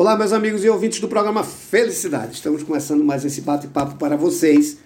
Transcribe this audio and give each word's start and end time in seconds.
Olá, 0.00 0.16
meus 0.16 0.32
amigos 0.32 0.64
e 0.64 0.68
ouvintes 0.70 0.98
do 0.98 1.08
programa 1.08 1.44
Felicidade. 1.44 2.32
Estamos 2.32 2.62
começando 2.62 3.04
mais 3.04 3.22
esse 3.22 3.42
bate-papo 3.42 3.96
para 3.96 4.16
vocês 4.16 4.78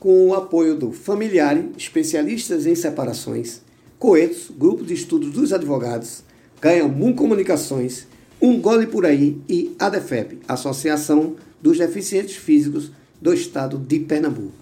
com 0.00 0.28
o 0.28 0.34
apoio 0.34 0.74
do 0.74 0.90
Familiare, 0.90 1.70
especialistas 1.76 2.64
em 2.64 2.74
separações, 2.74 3.60
Coetos, 3.98 4.50
Grupo 4.50 4.82
de 4.82 4.94
Estudos 4.94 5.32
dos 5.32 5.52
Advogados, 5.52 6.24
Ganhamum 6.62 7.12
Comunicações, 7.12 8.06
Um 8.40 8.58
Gole 8.58 8.86
Por 8.86 9.04
Aí 9.04 9.38
e 9.50 9.76
ADEFEP, 9.78 10.38
Associação 10.48 11.36
dos 11.60 11.76
Deficientes 11.76 12.36
Físicos 12.36 12.90
do 13.20 13.34
Estado 13.34 13.76
de 13.76 13.98
Pernambuco. 13.98 14.54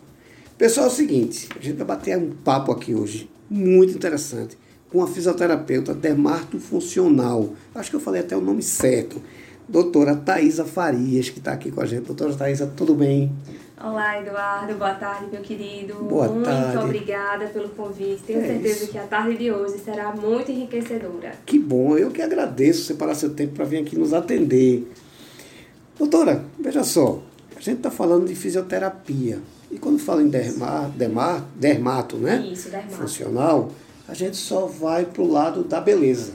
Pessoal, 0.59 0.87
é 0.87 0.89
o 0.89 0.93
seguinte, 0.93 1.49
a 1.57 1.63
gente 1.63 1.77
vai 1.77 1.87
bater 1.87 2.19
um 2.19 2.33
papo 2.43 2.73
aqui 2.73 2.93
hoje, 2.93 3.31
muito 3.49 3.95
interessante, 3.95 4.59
com 4.91 5.01
a 5.01 5.07
fisioterapeuta 5.07 5.95
dermatofuncional. 5.95 7.55
Acho 7.73 7.89
que 7.89 7.97
eu 7.97 8.01
falei 8.01 8.21
até 8.21 8.37
o 8.37 8.41
nome 8.41 8.63
certo 8.63 9.23
doutora 9.77 10.15
Thaisa 10.15 10.67
Farias, 10.67 11.31
que 11.31 11.39
está 11.39 11.53
aqui 11.53 11.71
com 11.73 11.81
a 11.81 11.87
gente. 11.87 12.03
Doutora 12.05 12.35
Thaisa, 12.35 12.71
tudo 12.77 12.95
bem? 12.95 13.33
Olá, 13.83 14.21
Eduardo. 14.21 14.75
Boa 14.75 14.93
tarde, 14.95 15.27
meu 15.33 15.41
querido. 15.41 15.95
Boa 16.05 16.29
muito 16.29 16.45
tarde. 16.45 16.77
obrigada 16.77 17.47
pelo 17.47 17.71
convite. 17.71 18.23
Tenho 18.27 18.41
É 18.41 18.47
certeza 18.49 18.85
isso. 18.85 18.93
que 18.93 18.99
a 18.99 19.05
tarde 19.05 19.39
de 19.39 19.51
hoje 19.51 19.79
será 19.79 20.15
muito 20.15 20.53
enriquecedora. 20.53 21.33
Que 21.47 21.59
bom, 21.59 21.97
eu 21.97 22.11
que 22.11 22.21
agradeço 22.21 22.85
você 22.85 22.93
parar 22.95 23.15
seu 23.15 23.31
tempo 23.31 23.55
para 23.55 23.65
vir 23.65 23.79
aqui 23.79 23.99
nos 23.99 24.13
atender. 24.13 24.87
Doutora, 25.99 26.45
veja 26.61 26.85
só, 26.85 27.23
a 27.57 27.61
gente 27.61 27.79
está 27.79 27.91
falando 27.91 28.27
de 28.29 28.35
fisioterapia. 28.35 29.39
E 29.71 29.79
quando 29.79 29.99
fala 29.99 30.23
em 30.23 30.29
derma, 30.29 30.93
derma, 30.95 31.47
dermato, 31.57 32.19
né? 32.19 32.47
Isso, 32.53 32.69
dermato. 32.69 32.93
Funcional, 32.95 33.71
a 34.07 34.13
gente 34.13 34.37
só 34.37 34.67
vai 34.67 35.07
para 35.07 35.23
o 35.23 35.31
lado 35.33 35.65
da 35.65 35.81
beleza. 35.81 36.35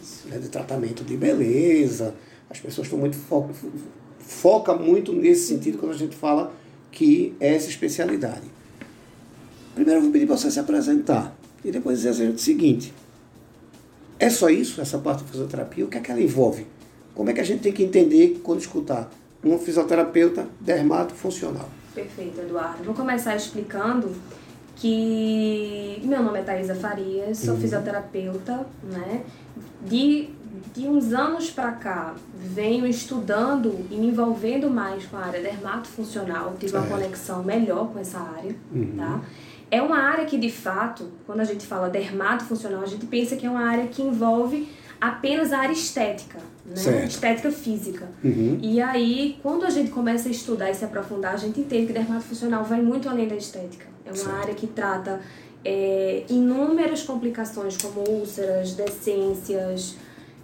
Isso. 0.00 0.26
né, 0.28 0.38
de 0.38 0.48
tratamento 0.48 1.04
de 1.04 1.16
beleza. 1.18 2.14
As 2.50 2.60
pessoas 2.60 2.86
estão 2.86 2.98
muito 2.98 3.16
fo 3.16 3.48
foca 4.18 4.74
muito 4.74 5.12
nesse 5.12 5.46
sentido 5.46 5.78
quando 5.78 5.92
a 5.92 5.96
gente 5.96 6.16
fala 6.16 6.52
que 6.90 7.34
é 7.38 7.54
essa 7.54 7.68
especialidade. 7.68 8.42
Primeiro 9.74 9.98
eu 9.98 10.02
vou 10.02 10.10
pedir 10.10 10.26
para 10.26 10.36
você 10.36 10.50
se 10.50 10.58
apresentar 10.58 11.36
e 11.64 11.70
depois 11.70 11.98
dizer 11.98 12.10
a 12.10 12.12
gente 12.12 12.36
o 12.36 12.38
seguinte: 12.38 12.92
é 14.18 14.30
só 14.30 14.48
isso, 14.48 14.80
essa 14.80 14.98
parte 14.98 15.22
de 15.24 15.30
fisioterapia? 15.30 15.84
O 15.84 15.88
que 15.88 15.98
é 15.98 16.00
que 16.00 16.10
ela 16.10 16.20
envolve? 16.20 16.66
Como 17.14 17.30
é 17.30 17.32
que 17.32 17.40
a 17.40 17.44
gente 17.44 17.60
tem 17.60 17.72
que 17.72 17.82
entender 17.82 18.40
quando 18.42 18.60
escutar 18.60 19.10
um 19.44 19.58
fisioterapeuta 19.58 20.48
dermatofuncional? 20.60 21.68
Perfeito, 21.94 22.40
Eduardo. 22.40 22.84
Vou 22.84 22.94
começar 22.94 23.36
explicando 23.36 24.14
que 24.76 26.00
meu 26.04 26.22
nome 26.22 26.38
é 26.38 26.42
Thaisa 26.42 26.74
Farias, 26.74 27.38
sou 27.38 27.56
fisioterapeuta, 27.56 28.66
né? 28.82 29.24
De, 29.86 30.28
de 30.74 30.86
uns 30.86 31.12
anos 31.12 31.50
pra 31.50 31.72
cá, 31.72 32.14
venho 32.34 32.86
estudando 32.86 33.86
e 33.90 33.96
me 33.96 34.08
envolvendo 34.08 34.70
mais 34.70 35.06
com 35.06 35.16
a 35.16 35.20
área 35.20 35.40
dermatofuncional, 35.40 36.54
tive 36.58 36.76
uma 36.76 36.86
conexão 36.86 37.42
melhor 37.42 37.88
com 37.92 37.98
essa 37.98 38.18
área, 38.18 38.54
tá? 38.96 39.20
É 39.70 39.82
uma 39.82 39.98
área 39.98 40.24
que, 40.26 40.38
de 40.38 40.50
fato, 40.50 41.08
quando 41.26 41.40
a 41.40 41.44
gente 41.44 41.66
fala 41.66 41.88
dermatofuncional, 41.88 42.82
a 42.82 42.86
gente 42.86 43.06
pensa 43.06 43.34
que 43.36 43.44
é 43.46 43.50
uma 43.50 43.62
área 43.62 43.86
que 43.88 44.00
envolve 44.00 44.68
apenas 45.00 45.52
a 45.52 45.58
área 45.58 45.72
estética, 45.72 46.38
né? 46.64 46.76
Certo. 46.76 47.10
Estética 47.10 47.50
física. 47.50 48.08
Uhum. 48.22 48.58
E 48.62 48.80
aí, 48.80 49.38
quando 49.42 49.64
a 49.64 49.70
gente 49.70 49.90
começa 49.90 50.28
a 50.28 50.30
estudar 50.30 50.70
e 50.70 50.74
se 50.74 50.84
aprofundar, 50.84 51.34
a 51.34 51.36
gente 51.36 51.60
entende 51.60 51.88
que 51.88 51.92
dermatofuncional 51.92 52.64
vai 52.64 52.80
muito 52.80 53.08
além 53.08 53.26
da 53.26 53.36
estética. 53.36 53.86
É 54.04 54.10
uma 54.10 54.16
Certo. 54.16 54.36
área 54.36 54.54
que 54.54 54.66
trata 54.68 55.20
é, 55.64 56.24
inúmeras 56.30 57.02
complicações, 57.02 57.76
como 57.76 58.08
úlceras, 58.08 58.74
decências, 58.74 59.96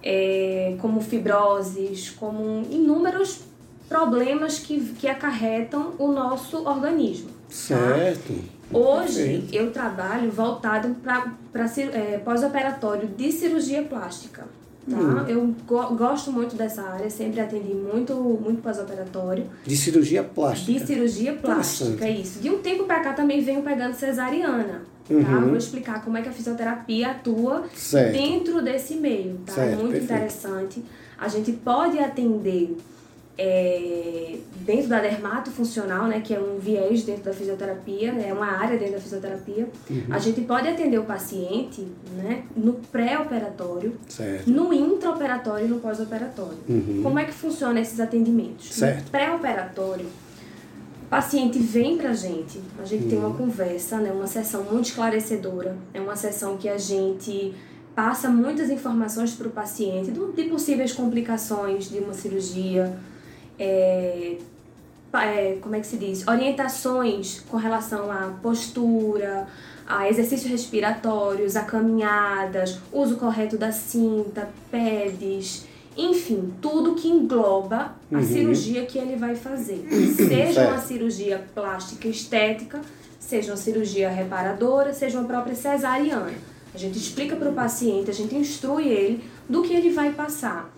é, 0.03 0.75
como 0.81 1.01
fibroses, 1.01 2.11
como 2.11 2.63
inúmeros 2.71 3.41
problemas 3.89 4.59
que, 4.59 4.81
que 4.99 5.07
acarretam 5.09 5.93
o 5.99 6.09
nosso 6.09 6.67
organismo. 6.67 7.29
tá? 7.29 7.35
Certo. 7.51 8.35
Hoje 8.73 9.17
Perfeito. 9.23 9.55
eu 9.55 9.71
trabalho 9.71 10.31
voltado 10.31 10.97
para 11.03 11.31
é, 11.93 12.19
pós-operatório 12.25 13.07
de 13.09 13.31
cirurgia 13.31 13.83
plástica. 13.83 14.47
Tá? 14.91 14.97
Hum. 14.97 15.25
Eu 15.29 15.55
go- 15.67 15.95
gosto 15.95 16.33
muito 16.33 16.57
dessa 16.57 16.83
área, 16.83 17.09
sempre 17.11 17.39
atendi 17.41 17.75
muito, 17.75 18.15
muito 18.15 18.63
pós-operatório. 18.63 19.45
De 19.65 19.77
cirurgia 19.77 20.25
plástica. 20.25 20.73
De 20.81 20.87
cirurgia 20.87 21.35
plástica, 21.35 21.91
Interessante. 21.93 22.23
isso. 22.23 22.41
De 22.41 22.51
um 22.51 22.59
tempo 22.59 22.85
para 22.85 23.01
cá 23.01 23.13
também 23.13 23.43
venho 23.43 23.63
pegando 23.63 23.95
cesariana. 23.95 24.83
Tá? 25.21 25.39
Uhum. 25.39 25.49
Vou 25.49 25.57
explicar 25.57 26.05
como 26.05 26.17
é 26.17 26.23
que 26.23 26.29
a 26.29 26.33
fisioterapia 26.33 27.11
atua 27.11 27.65
Certo. 27.75 28.13
dentro 28.13 28.63
desse 28.63 28.95
meio. 28.95 29.39
Tá? 29.47 29.53
Certo, 29.53 29.79
muito 29.79 29.93
perfeito. 29.93 30.05
interessante. 30.05 30.85
A 31.19 31.29
gente 31.29 31.53
pode 31.53 31.99
atender 31.99 32.77
é, 33.39 34.37
dentro 34.61 34.89
da 34.89 35.01
dermatofuncional, 35.01 36.07
né, 36.07 36.21
que 36.21 36.35
é 36.35 36.39
um 36.39 36.59
viés 36.59 37.03
dentro 37.03 37.25
da 37.25 37.33
fisioterapia, 37.33 38.13
é 38.13 38.33
uma 38.33 38.59
área 38.59 38.79
dentro 38.79 38.95
da 38.95 39.01
fisioterapia. 39.01 39.69
Uhum. 39.89 40.03
A 40.11 40.19
gente 40.19 40.43
pode 40.43 40.69
atender 40.69 40.99
o 40.99 41.05
paciente 41.05 41.87
né, 42.17 42.45
no 42.57 42.75
pré-operatório, 42.75 43.97
no 44.47 44.73
intraoperatório 44.73 45.67
e 45.67 45.69
no 45.69 45.81
pós-operatório. 45.81 46.59
Uhum. 46.69 47.01
Como 47.03 47.19
é 47.19 47.25
que 47.25 47.33
funciona 47.33 47.81
esses 47.81 47.99
atendimentos? 48.01 48.73
Certo. 48.73 49.05
No 49.05 49.11
pré-operatório, 49.11 50.07
paciente 51.17 51.59
vem 51.59 51.99
pra 51.99 52.15
gente, 52.15 52.59
a 52.83 52.87
gente 52.87 53.05
tem 53.07 53.19
uma 53.19 53.35
conversa, 53.37 53.99
né, 53.99 54.11
uma 54.11 54.27
sessão 54.27 54.65
muito 54.65 54.87
esclarecedora, 54.87 55.77
é 55.93 56.01
uma 56.01 56.17
sessão 56.17 56.57
que 56.57 56.71
a 56.71 56.79
gente 56.79 57.53
passa 57.95 58.31
muitas 58.31 58.71
informações 58.71 59.35
para 59.35 59.47
o 59.47 59.51
paciente 59.51 60.11
do- 60.11 60.33
de 60.33 60.45
possíveis 60.45 60.91
complicações 60.95 61.91
de 61.91 61.99
uma 61.99 62.15
cirurgia, 62.15 62.97
é, 63.59 64.39
é, 65.13 65.59
como 65.61 65.75
é 65.75 65.81
que 65.81 65.87
se 65.87 65.99
diz? 65.99 66.27
Orientações 66.27 67.41
com 67.47 67.59
relação 67.59 68.11
à 68.11 68.33
postura, 68.41 69.47
a 69.87 70.09
exercícios 70.09 70.51
respiratórios, 70.51 71.57
a 71.57 71.63
caminhadas, 71.65 72.79
uso 72.91 73.17
correto 73.17 73.59
da 73.59 73.71
cinta, 73.71 74.49
pads, 74.71 75.67
enfim, 75.97 76.53
tudo 76.61 76.95
que 76.95 77.09
engloba 77.09 77.95
a 78.13 78.17
Uhum. 78.17 78.23
cirurgia 78.23 78.87
que 78.87 78.99
ele 78.99 79.17
vai 79.17 79.35
fazer. 79.35 79.87
Seja 80.17 80.53
Certo. 80.53 80.71
uma 80.73 80.79
cirurgia 80.81 81.45
plástica 81.55 82.09
estética, 82.09 82.81
seja 83.19 83.53
uma 83.53 83.57
cirurgia 83.57 84.09
reparadora, 84.11 84.93
seja 84.93 85.19
uma 85.19 85.27
própria 85.27 85.55
cesariana. 85.55 86.33
A 86.75 86.79
gente 86.79 86.97
explica 86.99 87.37
para 87.37 87.51
o 87.51 87.53
paciente, 87.53 88.11
a 88.11 88.15
gente 88.15 88.35
instrui 88.35 88.89
ele 88.89 89.25
do 89.49 89.63
que 89.63 89.73
ele 89.75 89.91
vai 89.91 90.13
passar. 90.13 90.71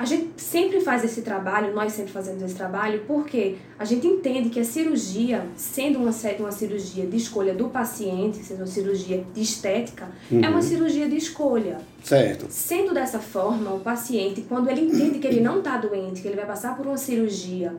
A 0.00 0.06
gente 0.06 0.30
sempre 0.38 0.80
faz 0.80 1.04
esse 1.04 1.20
trabalho, 1.20 1.74
nós 1.74 1.92
sempre 1.92 2.10
fazemos 2.10 2.42
esse 2.42 2.54
trabalho, 2.54 3.02
porque 3.06 3.56
a 3.78 3.84
gente 3.84 4.06
entende 4.06 4.48
que 4.48 4.58
a 4.58 4.64
cirurgia, 4.64 5.44
sendo 5.54 5.98
uma, 5.98 6.10
uma 6.38 6.50
cirurgia 6.50 7.06
de 7.06 7.18
escolha 7.18 7.52
do 7.52 7.68
paciente, 7.68 8.38
sendo 8.38 8.60
uma 8.60 8.66
cirurgia 8.66 9.22
de 9.34 9.42
estética, 9.42 10.08
é 10.32 10.48
uma 10.48 10.62
cirurgia 10.62 11.06
de 11.06 11.18
escolha. 11.18 11.82
Certo. 12.02 12.46
Sendo 12.48 12.94
dessa 12.94 13.18
forma, 13.18 13.74
o 13.74 13.80
paciente, 13.80 14.40
quando 14.48 14.70
ele 14.70 14.80
entende 14.80 15.18
que 15.18 15.26
ele 15.26 15.40
não 15.40 15.58
está 15.58 15.76
doente, 15.76 16.22
que 16.22 16.28
ele 16.28 16.36
vai 16.36 16.46
passar 16.46 16.74
por 16.78 16.86
uma 16.86 16.96
cirurgia 16.96 17.74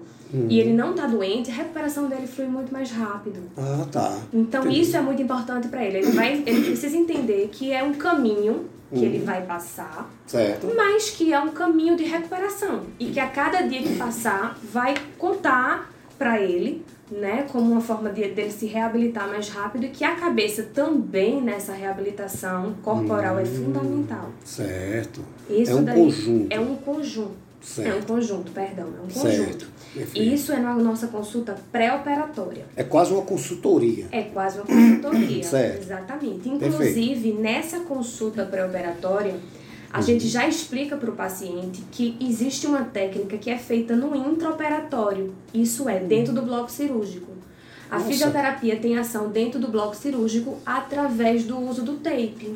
e 0.47 0.59
ele 0.59 0.73
não 0.73 0.91
está 0.91 1.07
doente, 1.07 1.49
a 1.49 1.55
recuperação 1.55 2.07
dele 2.07 2.27
flui 2.27 2.45
muito 2.45 2.71
mais 2.71 2.91
rápido. 2.91 3.39
Ah, 3.57 3.87
tá. 3.91 4.19
Então 4.31 4.61
Entendi. 4.65 4.81
isso 4.81 4.95
é 4.95 5.01
muito 5.01 5.23
importante 5.23 5.69
para 5.69 5.83
ele. 5.83 5.97
Ele, 5.97 6.11
vai, 6.11 6.43
ele 6.45 6.65
precisa 6.65 6.95
entender 6.95 7.49
que 7.51 7.73
é 7.73 7.83
um 7.83 7.95
caminho 7.95 8.67
que 8.93 9.05
ele 9.05 9.19
vai 9.19 9.41
passar, 9.45 10.09
Certo. 10.27 10.67
mas 10.75 11.09
que 11.09 11.31
é 11.33 11.39
um 11.39 11.49
caminho 11.49 11.95
de 11.95 12.03
recuperação 12.03 12.83
e 12.99 13.07
que 13.07 13.19
a 13.19 13.27
cada 13.27 13.61
dia 13.61 13.81
que 13.81 13.95
passar 13.95 14.57
vai 14.71 14.93
contar 15.17 15.91
para 16.17 16.39
ele, 16.39 16.85
né, 17.09 17.45
como 17.51 17.71
uma 17.71 17.81
forma 17.81 18.09
de 18.09 18.27
dele 18.29 18.51
se 18.51 18.65
reabilitar 18.65 19.27
mais 19.27 19.49
rápido 19.49 19.85
e 19.85 19.89
que 19.89 20.03
a 20.03 20.15
cabeça 20.15 20.63
também 20.73 21.41
nessa 21.41 21.73
reabilitação 21.73 22.75
corporal 22.83 23.39
é 23.39 23.45
fundamental. 23.45 24.29
Certo. 24.45 25.21
Isso 25.49 25.71
é 25.71 25.75
um 25.75 25.85
conjunto. 25.85 26.53
É 26.53 26.59
um 26.59 26.75
conjunto. 26.75 27.50
É 27.61 27.63
um 27.63 27.83
Certo. 27.93 28.07
conjunto, 28.07 28.51
perdão, 28.51 28.87
é 28.87 29.05
um 29.05 29.09
Certo. 29.09 29.37
conjunto. 29.45 29.67
Perfeito. 29.93 30.33
Isso 30.33 30.51
é 30.51 30.59
na 30.59 30.73
nossa 30.73 31.07
consulta 31.07 31.55
pré-operatória. 31.71 32.65
É 32.75 32.83
quase 32.83 33.13
uma 33.13 33.21
consultoria. 33.21 34.07
É 34.11 34.23
quase 34.23 34.57
uma 34.59 34.65
consultoria. 34.65 35.43
Certo. 35.45 35.83
Exatamente. 35.83 36.49
Inclusive, 36.49 37.33
nessa 37.33 37.81
consulta 37.81 38.43
pré-operatória, 38.45 39.35
a 39.93 39.97
Uhum. 39.97 40.03
gente 40.03 40.27
já 40.27 40.47
explica 40.47 40.97
para 40.97 41.11
o 41.11 41.13
paciente 41.15 41.83
que 41.91 42.17
existe 42.19 42.65
uma 42.65 42.83
técnica 42.83 43.37
que 43.37 43.49
é 43.51 43.57
feita 43.59 43.95
no 43.95 44.15
intraoperatório. 44.15 45.33
Isso 45.53 45.87
é, 45.87 45.99
dentro 45.99 46.33
do 46.33 46.41
bloco 46.41 46.71
cirúrgico. 46.71 47.31
A 47.91 47.95
Nossa. 47.97 48.09
fisioterapia 48.09 48.77
tem 48.77 48.97
ação 48.97 49.29
dentro 49.29 49.59
do 49.59 49.67
bloco 49.67 49.95
cirúrgico 49.95 50.57
através 50.65 51.43
do 51.43 51.59
uso 51.59 51.83
do 51.83 51.97
tape. 51.97 52.55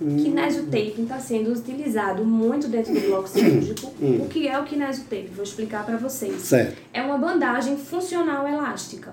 Kinesiotaping 0.00 1.02
está 1.02 1.18
sendo 1.18 1.52
utilizado 1.52 2.24
muito 2.24 2.68
dentro 2.68 2.94
do 2.94 3.00
bloco 3.00 3.28
cirúrgico. 3.28 3.92
O 4.00 4.26
que 4.28 4.48
é 4.48 4.58
o 4.58 4.64
kinesiotaping? 4.64 5.28
Vou 5.34 5.44
explicar 5.44 5.84
para 5.84 5.96
vocês 5.98 6.40
Certo. 6.42 6.76
é 6.92 7.02
uma 7.02 7.18
bandagem 7.18 7.76
funcional 7.76 8.46
elástica. 8.48 9.12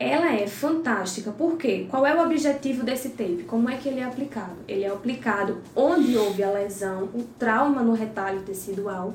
ela 0.00 0.32
é 0.32 0.46
fantástica. 0.46 1.32
Por 1.32 1.56
quê? 1.56 1.86
Qual 1.90 2.06
é 2.06 2.14
o 2.14 2.24
objetivo 2.24 2.84
desse 2.84 3.08
tape? 3.10 3.42
Como 3.48 3.68
é 3.68 3.76
que 3.76 3.88
ele 3.88 3.98
é 3.98 4.04
aplicado? 4.04 4.52
Ele 4.68 4.84
é 4.84 4.88
aplicado 4.88 5.58
onde 5.74 6.16
houve 6.16 6.40
a 6.44 6.50
lesão, 6.52 7.08
o 7.12 7.24
trauma 7.36 7.82
no 7.82 7.94
retalho 7.94 8.40
tecidual. 8.42 9.12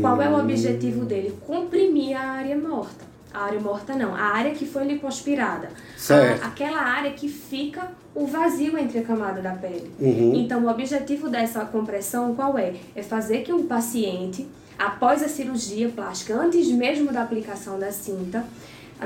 Qual 0.00 0.20
é 0.22 0.28
o 0.30 0.38
objetivo 0.38 1.04
dele? 1.04 1.36
Comprimir 1.46 2.16
a 2.16 2.22
área 2.22 2.56
morta. 2.56 3.04
A 3.34 3.46
área 3.46 3.60
morta 3.60 3.94
não, 3.94 4.14
a 4.14 4.22
área 4.22 4.52
que 4.52 4.64
foi 4.64 4.84
lipoaspirada. 4.84 5.68
Certo. 5.96 6.44
A, 6.44 6.46
aquela 6.46 6.80
área 6.80 7.10
que 7.10 7.28
fica 7.28 7.90
o 8.14 8.26
vazio 8.26 8.78
entre 8.78 9.00
a 9.00 9.02
camada 9.02 9.42
da 9.42 9.52
pele. 9.52 9.90
Uhum. 9.98 10.36
Então, 10.36 10.64
o 10.64 10.68
objetivo 10.68 11.28
dessa 11.28 11.64
compressão 11.64 12.34
qual 12.34 12.56
é? 12.56 12.74
É 12.94 13.02
fazer 13.02 13.42
que 13.42 13.52
o 13.52 13.64
paciente, 13.64 14.46
após 14.78 15.22
a 15.22 15.28
cirurgia 15.28 15.88
plástica, 15.88 16.34
antes 16.34 16.68
mesmo 16.68 17.12
da 17.12 17.22
aplicação 17.22 17.78
da 17.78 17.90
cinta, 17.90 18.44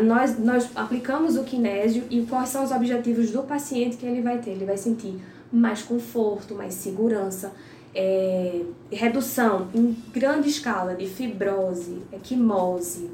nós, 0.03 0.39
nós 0.39 0.69
aplicamos 0.75 1.37
o 1.37 1.45
kinésio 1.45 2.05
e 2.11 2.21
quais 2.23 2.51
são 2.51 2.63
os 2.63 2.71
objetivos 2.71 3.31
do 3.31 3.43
paciente 3.43 3.97
que 3.97 4.05
ele 4.05 4.21
vai 4.21 4.39
ter? 4.39 4.51
Ele 4.51 4.67
vai 4.67 4.77
sentir 4.77 5.19
mais 5.51 5.83
conforto, 5.83 6.55
mais 6.55 6.75
segurança, 6.75 7.53
é, 7.95 8.63
redução 8.93 9.69
em 9.75 9.97
grande 10.13 10.49
escala 10.49 10.95
de 10.95 11.07
fibrose, 11.07 12.03
equimose, 12.13 13.11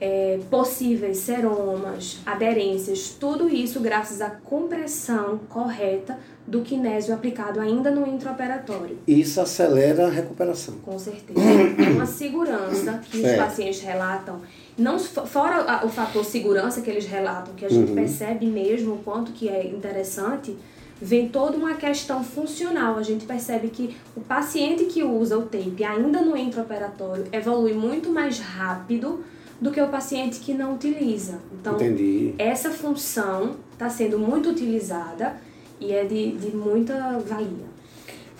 é, 0.00 0.38
possíveis 0.50 1.18
seromas, 1.18 2.18
aderências, 2.26 3.16
tudo 3.18 3.48
isso 3.48 3.80
graças 3.80 4.20
à 4.20 4.28
compressão 4.30 5.38
correta 5.48 6.18
do 6.46 6.60
kinésio 6.60 7.12
aplicado 7.14 7.58
ainda 7.60 7.90
no 7.90 8.06
intraoperatório. 8.06 8.98
Isso 9.06 9.40
acelera 9.40 10.06
a 10.06 10.10
recuperação. 10.10 10.74
Com 10.84 10.98
certeza. 10.98 11.40
É 11.40 11.90
uma 11.90 12.06
segurança 12.06 13.00
que 13.10 13.16
os 13.16 13.22
Certo. 13.22 13.38
pacientes 13.38 13.80
relatam. 13.80 14.40
Não, 14.78 14.98
fora 14.98 15.84
o 15.84 15.88
fator 15.88 16.24
segurança 16.24 16.82
que 16.82 16.90
eles 16.90 17.06
relatam, 17.06 17.54
que 17.54 17.64
a 17.64 17.68
gente 17.68 17.88
Uhum. 17.88 17.94
percebe 17.96 18.46
mesmo 18.46 18.94
o 18.94 18.98
quanto 18.98 19.32
que 19.32 19.48
é 19.48 19.66
interessante, 19.66 20.56
vem 21.02 21.28
toda 21.28 21.56
uma 21.56 21.74
questão 21.74 22.22
funcional. 22.22 22.96
A 22.96 23.02
gente 23.02 23.24
percebe 23.26 23.68
que 23.68 23.96
o 24.16 24.20
paciente 24.20 24.84
que 24.84 25.02
usa 25.02 25.36
o 25.38 25.42
tape 25.42 25.82
ainda 25.84 26.20
no 26.20 26.36
intraoperatório 26.36 27.24
evolui 27.32 27.72
muito 27.72 28.10
mais 28.10 28.38
rápido 28.38 29.24
do 29.60 29.70
que 29.70 29.80
o 29.80 29.88
paciente 29.88 30.40
que 30.40 30.52
não 30.52 30.74
utiliza. 30.74 31.38
Então, 31.52 31.74
Entendi. 31.74 32.34
essa 32.38 32.70
função 32.70 33.56
está 33.72 33.88
sendo 33.88 34.18
muito 34.18 34.50
utilizada 34.50 35.36
e 35.80 35.92
é 35.92 36.04
de, 36.04 36.32
de 36.32 36.56
muita 36.56 37.18
valia. 37.18 37.66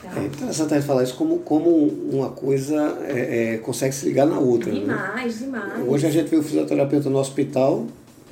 tá? 0.03 0.21
É 0.21 0.25
interessante 0.27 0.75
a 0.75 0.77
gente 0.77 0.87
falar 0.87 1.03
isso 1.03 1.15
como, 1.15 1.39
como 1.41 1.71
uma 1.71 2.31
coisa 2.31 2.99
é, 3.05 3.55
é, 3.55 3.59
consegue 3.59 3.95
se 3.95 4.07
ligar 4.07 4.27
na 4.27 4.39
outra. 4.39 4.73
Né? 4.73 4.81
Demais, 4.81 5.39
demais. 5.39 5.89
Hoje 5.89 6.07
a 6.07 6.11
gente 6.11 6.29
vê 6.29 6.37
o 6.37 6.43
fisioterapeuta 6.43 7.09
no 7.11 7.19
hospital, 7.19 7.87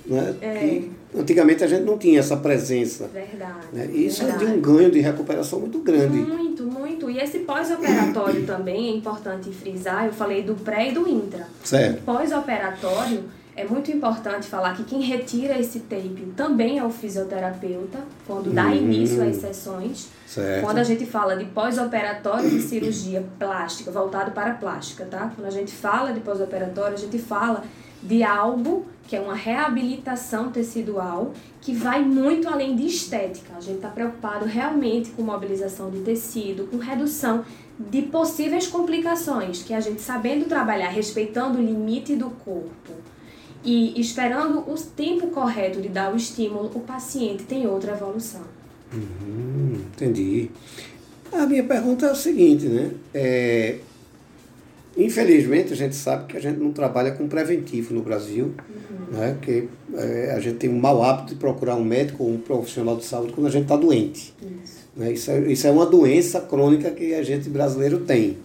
né? 0.07 0.35
É. 0.41 0.59
que 0.59 0.91
antigamente 1.19 1.65
a 1.65 1.67
gente 1.67 1.85
não 1.85 1.97
tinha 1.97 2.21
essa 2.21 2.37
presença. 2.37 3.09
Verdade. 3.09 3.67
Né? 3.73 3.89
E 3.93 4.07
isso 4.07 4.23
é 4.23 4.27
de 4.27 4.45
verdade. 4.45 4.59
um 4.59 4.61
ganho 4.61 4.91
de 4.91 5.01
recuperação 5.01 5.61
muito 5.61 5.79
grande. 5.79 6.19
Muito, 6.19 6.54
muito. 7.05 7.19
E 7.19 7.23
esse 7.23 7.41
pós-operatório 7.41 8.45
também 8.47 8.89
é 8.89 8.97
importante 8.97 9.51
frisar. 9.51 10.07
Eu 10.07 10.13
falei 10.13 10.43
do 10.43 10.55
pré 10.55 10.91
e 10.91 10.93
do 10.93 11.09
intra. 11.09 11.47
Certo. 11.63 12.03
Pós-operatório 12.03 13.25
é 13.57 13.65
muito 13.65 13.91
importante 13.93 14.49
falar 14.49 14.75
que 14.75 14.83
quem 14.83 15.01
retira 15.01 15.59
esse 15.59 15.81
tape 15.81 16.33
também 16.37 16.79
é 16.79 16.85
o 16.85 16.91
fisioterapeuta, 16.91 17.99
quando 18.27 18.53
dá 18.53 18.65
Uhum. 18.67 18.75
início 18.75 19.23
às 19.23 19.37
sessões. 19.37 20.09
Certo. 20.27 20.65
Quando 20.65 20.79
a 20.79 20.83
gente 20.83 21.07
fala 21.07 21.37
de 21.37 21.45
pós-operatório 21.45 22.51
de 22.51 22.61
cirurgia 22.61 23.25
plástica, 23.39 23.93
voltado 23.93 24.33
para 24.33 24.51
a 24.51 24.55
plástica, 24.55 25.05
tá? 25.05 25.31
Quando 25.37 25.47
a 25.47 25.51
gente 25.51 25.71
fala 25.73 26.13
de 26.13 26.19
pós-operatório, 26.21 26.95
a 26.95 26.99
gente 26.99 27.19
fala 27.19 27.63
de 28.05 28.23
algo 28.23 28.87
que 29.09 29.17
é 29.17 29.21
uma 29.21 29.35
reabilitação 29.35 30.51
tecidual 30.51 31.33
que 31.61 31.75
vai 31.75 32.05
muito 32.05 32.49
além 32.49 32.77
de 32.77 32.87
estética. 32.87 33.55
A 33.57 33.61
gente 33.61 33.77
está 33.77 33.89
preocupado 33.89 34.45
realmente 34.45 35.11
com 35.11 35.23
mobilização 35.23 35.91
de 35.91 36.01
tecido, 36.01 36.67
com 36.67 36.77
redução 36.77 37.45
de 37.79 38.03
possíveis 38.03 38.67
complicações, 38.67 39.63
que 39.63 39.75
a 39.75 39.81
gente 39.81 40.01
sabendo 40.01 40.47
trabalhar, 40.47 40.91
respeitando 40.91 41.59
o 41.59 41.63
limite 41.63 42.15
do 42.15 42.31
corpo 42.31 42.93
e 43.65 43.99
esperando 43.99 44.59
o 44.61 44.75
tempo 44.95 45.29
correto 45.29 45.81
de 45.81 45.89
dar 45.89 46.13
o 46.13 46.17
estímulo, 46.17 46.71
o 46.75 46.81
paciente 46.81 47.45
tem 47.45 47.67
outra 47.67 47.93
evolução. 47.93 48.43
Hum, 48.93 49.81
entendi. 49.93 50.51
A 51.33 51.47
minha 51.47 51.65
pergunta 51.65 52.07
é 52.07 52.13
o 52.13 52.15
seguinte, 52.15 52.67
né? 52.67 52.93
É, 53.13 53.79
infelizmente 54.97 55.73
a 55.73 55.77
gente 55.77 55.95
sabe 55.95 56.27
que 56.27 56.37
a 56.37 56.41
gente 56.41 56.59
não 56.59 56.73
trabalha 56.73 57.13
com 57.13 57.27
preventivo 57.29 57.95
no 57.95 58.03
Brasil, 58.03 58.55
né? 59.11 59.37
Que 59.41 59.69
é, 59.95 60.33
a 60.37 60.41
gente 60.41 60.57
tem 60.57 60.71
um 60.71 60.79
mau 60.79 61.03
hábito 61.03 61.35
de 61.35 61.41
procurar 61.41 61.77
um 61.77 61.85
médico 61.85 62.25
ou 62.25 62.33
um 62.33 62.39
profissional 62.39 62.97
de 62.97 63.05
saúde 63.05 63.33
quando 63.33 63.47
a 63.47 63.51
gente 63.51 63.65
está 63.65 63.77
doente. 63.77 64.35
Isso. 64.43 64.85
Né? 64.97 65.13
Isso, 65.13 65.31
é, 65.31 65.53
isso 65.53 65.67
é 65.67 65.71
uma 65.71 65.87
doença 65.87 66.41
crônica 66.41 66.91
que 66.91 67.15
a 67.15 67.23
gente 67.23 67.49
brasileiro 67.49 68.01
tem. 68.01 68.39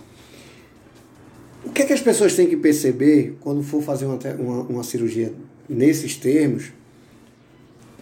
O 1.65 1.71
que 1.71 1.81
é 1.81 1.85
que 1.85 1.93
as 1.93 2.01
pessoas 2.01 2.35
têm 2.35 2.47
que 2.47 2.57
perceber 2.57 3.37
quando 3.41 3.61
for 3.61 3.81
fazer 3.81 4.05
uma, 4.05 4.17
uma, 4.39 4.63
uma 4.63 4.83
cirurgia 4.83 5.33
nesses 5.67 6.15
termos? 6.15 6.71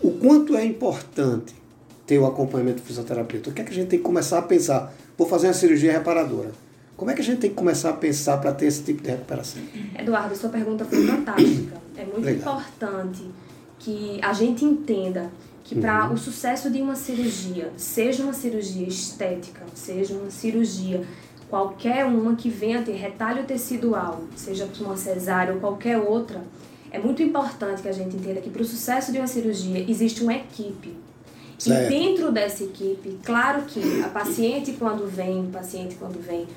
O 0.02 0.12
quanto 0.12 0.56
é 0.56 0.64
importante 0.64 1.56
ter 2.06 2.20
o 2.20 2.26
acompanhamento 2.26 2.82
do 2.82 2.86
fisioterapeuta? 2.86 3.50
O 3.50 3.54
que 3.54 3.62
é 3.62 3.66
que 3.66 3.72
a 3.72 3.76
gente 3.76 3.88
tem 3.88 4.00
que 4.00 4.06
começar 4.06 4.38
a 4.38 4.42
pensar? 4.42 4.96
Vou 5.18 5.28
fazer 5.28 5.48
uma 5.48 5.54
cirurgia 5.54 5.92
reparadora. 5.92 6.52
Como 6.98 7.12
é 7.12 7.14
que 7.14 7.22
a 7.22 7.24
gente 7.24 7.40
tem 7.40 7.52
que 7.52 7.56
começar 7.56 7.92
a 7.92 7.94
pensar 7.94 8.38
para 8.38 8.52
ter 8.52 8.66
esse 8.66 8.82
tipo 8.82 9.04
de 9.04 9.12
recuperação? 9.12 9.62
Eduardo, 9.98 10.36
sua 10.36 10.50
pergunta 10.50 10.84
foi 10.84 11.06
fantástica. 11.06 11.78
É 11.96 12.04
muito 12.04 12.26
Legal. 12.26 12.56
importante 12.56 13.24
que 13.78 14.20
a 14.24 14.34
gente 14.34 14.66
entenda 14.66 15.30
que 15.64 15.80
para 15.80 16.12
o 16.12 16.18
sucesso 16.18 16.72
de 16.72 16.82
uma 16.82 16.96
cirurgia, 16.96 17.72
seja 17.78 18.24
uma 18.24 18.34
cirurgia 18.34 18.88
estética, 18.88 19.62
seja 19.76 20.16
uma 20.16 20.32
cirurgia 20.32 21.06
qualquer 21.50 22.06
uma 22.06 22.36
que 22.36 22.50
venha 22.50 22.82
ter 22.82 22.94
retalho 22.94 23.44
tecidual, 23.46 24.24
seja 24.36 24.68
uma 24.80 24.98
cesárea 24.98 25.54
ou 25.54 25.60
qualquer 25.60 25.98
outra, 25.98 26.42
é 26.90 26.98
muito 26.98 27.22
importante 27.22 27.82
que 27.82 27.88
a 27.88 27.92
gente 27.92 28.16
entenda 28.16 28.42
que 28.42 28.50
para 28.50 28.62
o 28.62 28.66
sucesso 28.66 29.12
de 29.12 29.20
uma 29.20 29.28
cirurgia 29.28 29.86
existe 29.88 30.24
uma 30.24 30.34
equipe. 30.34 30.96
Certo. 31.60 31.92
E 31.92 31.96
dentro 31.96 32.32
dessa 32.32 32.64
equipe, 32.64 33.20
claro 33.24 33.64
que 33.64 34.02
a 34.04 34.10
paciente 34.10 34.74
quando 34.74 35.08
vem, 35.08 35.50
paciente 35.52 35.96
quando 35.96 36.22
vem, 36.24 36.48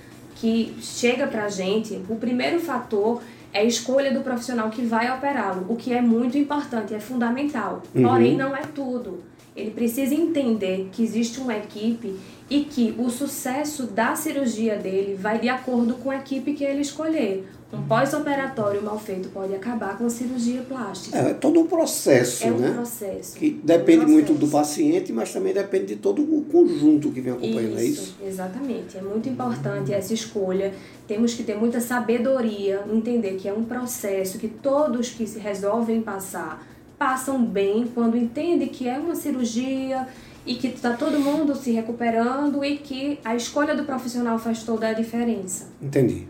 que 0.41 0.75
chega 0.81 1.27
pra 1.27 1.49
gente, 1.49 2.01
o 2.09 2.17
primeiro 2.17 2.59
fator 2.61 3.23
é 3.53 3.61
a 3.61 3.65
escolha 3.65 4.13
do 4.13 4.21
profissional 4.21 4.71
que 4.71 4.83
vai 4.83 5.11
operá-lo, 5.15 5.67
o 5.69 5.77
que 5.77 5.93
é 5.93 6.01
muito 6.01 6.39
importante, 6.39 6.95
é 6.95 7.01
fundamental. 7.01 7.83
Uhum. 7.95 8.03
Porém, 8.03 8.37
não 8.37 8.57
é 8.57 8.63
tudo. 8.63 9.23
Ele 9.55 9.71
precisa 9.71 10.15
entender 10.15 10.89
que 10.93 11.03
existe 11.03 11.41
uma 11.41 11.55
equipe 11.57 12.17
e 12.49 12.61
que 12.61 12.95
o 12.97 13.11
sucesso 13.11 13.85
da 13.85 14.17
cirurgia 14.17 14.77
dele 14.77 15.15
vai 15.15 15.39
de 15.39 15.49
acordo 15.49 15.95
com 15.95 16.11
a 16.11 16.17
equipe 16.17 16.55
que 16.55 16.65
ele 16.65 16.81
escolher. 16.81 17.47
Um 17.73 17.83
pós-operatório 17.83 18.83
mal 18.83 18.99
feito 18.99 19.29
pode 19.29 19.55
acabar 19.55 19.97
com 19.97 20.07
a 20.07 20.11
cirurgia 20.11 20.61
plástica. 20.63 21.17
É, 21.17 21.31
é 21.31 21.35
todo 21.35 21.61
um 21.61 21.67
processo, 21.69 22.45
É 22.45 22.51
um 22.51 22.59
né? 22.59 22.73
processo. 22.73 23.37
Que 23.37 23.51
depende 23.51 24.07
Um 24.07 24.09
muito 24.09 24.33
do 24.33 24.41
processo. 24.49 24.57
paciente, 24.57 25.13
mas 25.13 25.33
também 25.33 25.53
depende 25.55 25.87
de 25.87 25.97
todo 25.97 26.21
o 26.23 26.43
conjunto 26.51 27.11
que 27.13 27.21
vem 27.21 27.33
acompanhando, 27.33 27.79
é 27.79 27.85
isso? 27.85 28.17
Exatamente. 28.27 28.97
É 28.99 29.03
muito 29.03 29.29
importante 29.29 29.93
essa 29.93 30.13
escolha. 30.13 30.73
Temos 31.07 31.35
que 31.35 31.45
ter 31.45 31.55
muita 31.57 31.81
sabedoria, 31.81 32.83
entender 32.93 33.35
que 33.37 33.49
é 33.49 33.53
um 33.53 33.65
processo 33.65 34.39
que 34.39 34.49
todos 34.49 35.11
que 35.11 35.25
se 35.27 35.39
resolvem 35.39 36.01
passar 36.03 36.67
passam 36.99 37.43
bem 37.43 37.87
quando 37.95 38.17
entendem 38.17 38.69
que 38.69 38.89
é 38.89 38.99
uma 38.99 39.15
cirurgia 39.15 40.07
e 40.45 40.55
que 40.57 40.67
está 40.67 40.95
todo 40.95 41.19
mundo 41.21 41.55
se 41.55 41.71
recuperando 41.71 42.65
e 42.65 42.77
que 42.79 43.19
a 43.25 43.37
escolha 43.37 43.75
do 43.77 43.85
profissional 43.85 44.39
faz 44.39 44.65
toda 44.65 44.89
a 44.89 44.93
diferença. 44.93 45.69
Entendi. 45.81 46.27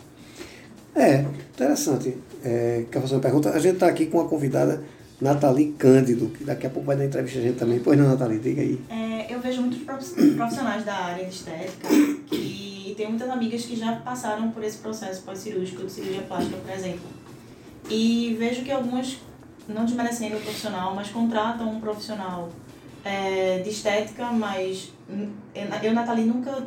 É, 0.94 1.24
interessante. 1.54 2.16
É, 2.44 2.84
quer 2.90 3.00
fazer 3.00 3.14
uma 3.14 3.20
pergunta? 3.20 3.50
A 3.50 3.58
gente 3.58 3.74
está 3.74 3.86
aqui 3.86 4.06
com 4.06 4.20
a 4.20 4.28
convidada 4.28 4.82
Nathalie 5.20 5.72
Cândido, 5.78 6.28
que 6.28 6.44
daqui 6.44 6.66
a 6.66 6.70
pouco 6.70 6.86
vai 6.86 6.96
dar 6.96 7.04
entrevista 7.04 7.38
a 7.38 7.42
gente 7.42 7.58
também. 7.58 7.78
Pois 7.80 7.98
não, 7.98 8.08
Nathalie, 8.08 8.38
diga 8.38 8.62
aí. 8.62 8.80
É, 8.88 9.32
eu 9.34 9.40
vejo 9.40 9.60
muitos 9.60 9.80
prof- 9.82 10.34
profissionais 10.36 10.84
da 10.84 10.94
área 10.94 11.24
de 11.24 11.34
estética 11.34 11.88
que 12.26 12.94
tem 12.96 13.08
muitas 13.08 13.28
amigas 13.30 13.64
que 13.64 13.76
já 13.76 13.96
passaram 13.96 14.50
por 14.50 14.64
esse 14.64 14.78
processo 14.78 15.22
pós-cirúrgico 15.22 15.84
de 15.84 15.92
cirurgia 15.92 16.22
plástica, 16.22 16.56
por 16.56 16.72
exemplo. 16.74 17.06
E 17.88 18.36
vejo 18.38 18.62
que 18.62 18.70
algumas, 18.70 19.18
não 19.68 19.84
desmerecendo 19.84 20.36
o 20.36 20.40
profissional, 20.40 20.94
mas 20.94 21.08
contratam 21.08 21.70
um 21.70 21.80
profissional 21.80 22.50
é, 23.04 23.58
de 23.58 23.70
estética, 23.70 24.26
mas 24.32 24.92
eu, 25.82 25.92
Nathalie, 25.92 26.24
nunca 26.24 26.66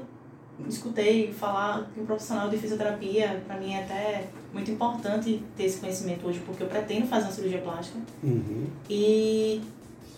escutei 0.68 1.32
falar 1.34 1.90
que 1.94 2.00
um 2.00 2.06
profissional 2.06 2.50
de 2.50 2.58
fisioterapia, 2.58 3.44
para 3.48 3.58
mim 3.58 3.74
é 3.74 3.84
até 3.84 4.28
muito 4.54 4.70
importante 4.72 5.44
ter 5.56 5.64
esse 5.64 5.80
conhecimento 5.80 6.28
hoje, 6.28 6.40
porque 6.46 6.64
eu 6.64 6.68
pretendo 6.68 7.08
fazer 7.08 7.26
uma 7.26 7.32
cirurgia 7.32 7.60
plástica. 7.60 8.00
Uhum. 8.24 8.68
E 8.90 9.62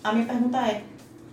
a 0.04 0.13
minha 0.13 0.25
pergunta 0.25 0.58
é, 0.60 0.84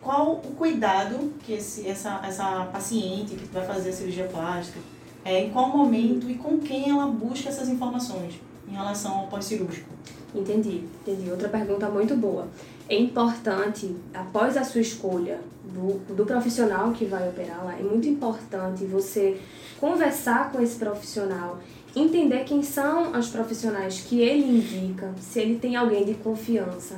qual 0.01 0.33
o 0.33 0.55
cuidado 0.57 1.33
que 1.45 1.53
esse, 1.53 1.87
essa, 1.87 2.21
essa 2.25 2.65
paciente 2.73 3.35
que 3.35 3.45
vai 3.47 3.65
fazer 3.65 3.91
a 3.91 3.93
cirurgia 3.93 4.25
plástica, 4.25 4.81
é, 5.25 5.45
em 5.45 5.51
qual 5.51 5.69
momento 5.69 6.29
e 6.31 6.35
com 6.35 6.59
quem 6.59 6.91
ela 6.91 7.07
busca 7.07 7.49
essas 7.49 7.69
informações 7.69 8.35
em 8.69 8.73
relação 8.73 9.21
ao 9.21 9.27
pós-cirúrgico? 9.29 9.91
Entendi, 10.35 10.85
entendi. 11.03 11.31
Outra 11.31 11.49
pergunta 11.49 11.89
muito 11.89 12.17
boa. 12.17 12.49
É 12.89 12.99
importante, 12.99 13.95
após 14.13 14.57
a 14.57 14.65
sua 14.65 14.81
escolha 14.81 15.41
do, 15.65 16.15
do 16.15 16.27
profissional 16.27 16.93
que 16.93 17.05
vai 17.05 17.29
operar 17.29 17.65
lá, 17.65 17.79
é 17.79 17.83
muito 17.83 18.09
importante 18.09 18.85
você 18.85 19.41
conversar 19.79 20.53
com 20.53 20.61
esse 20.61 20.77
profissional, 20.77 21.59
entender 21.95 22.45
quem 22.45 22.63
são 22.63 23.13
os 23.13 23.29
profissionais 23.29 24.01
que 24.01 24.21
ele 24.21 24.59
indica, 24.59 25.13
se 25.21 25.41
ele 25.41 25.59
tem 25.59 25.77
alguém 25.77 26.05
de 26.05 26.15
confiança, 26.15 26.97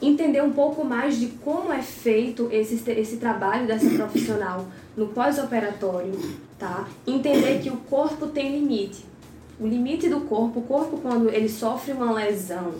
entender 0.00 0.42
um 0.42 0.52
pouco 0.52 0.84
mais 0.84 1.18
de 1.18 1.26
como 1.26 1.72
é 1.72 1.82
feito 1.82 2.48
esse, 2.52 2.90
esse 2.90 3.16
trabalho 3.16 3.66
dessa 3.66 3.90
profissional 3.90 4.66
no 4.96 5.08
pós-operatório, 5.08 6.12
tá? 6.58 6.88
Entender 7.06 7.60
que 7.60 7.70
o 7.70 7.76
corpo 7.76 8.26
tem 8.28 8.58
limite. 8.58 9.04
O 9.60 9.66
limite 9.66 10.08
do 10.08 10.20
corpo, 10.20 10.60
o 10.60 10.62
corpo 10.62 10.98
quando 10.98 11.28
ele 11.28 11.48
sofre 11.48 11.92
uma 11.92 12.12
lesão 12.12 12.74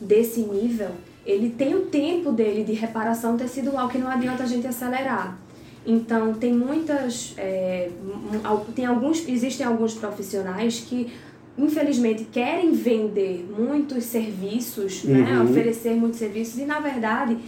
desse 0.00 0.40
nível, 0.40 0.90
ele 1.26 1.50
tem 1.50 1.74
o 1.74 1.86
tempo 1.86 2.30
dele 2.30 2.62
de 2.62 2.72
reparação 2.72 3.36
tecidual 3.36 3.88
que 3.88 3.98
não 3.98 4.08
adianta 4.08 4.44
a 4.44 4.46
gente 4.46 4.66
acelerar. 4.66 5.36
Então 5.84 6.32
tem 6.34 6.52
muitas, 6.52 7.34
é, 7.36 7.90
tem 8.74 8.86
alguns, 8.86 9.26
existem 9.28 9.66
alguns 9.66 9.94
profissionais 9.94 10.80
que 10.80 11.12
infelizmente 11.58 12.24
querem 12.24 12.72
vender 12.72 13.46
muitos 13.56 14.04
serviços, 14.04 15.04
né, 15.04 15.18
uhum. 15.18 15.44
né, 15.44 15.50
oferecer 15.50 15.94
muitos 15.94 16.18
serviços 16.18 16.58
e 16.58 16.64
na 16.64 16.80
verdade 16.80 17.38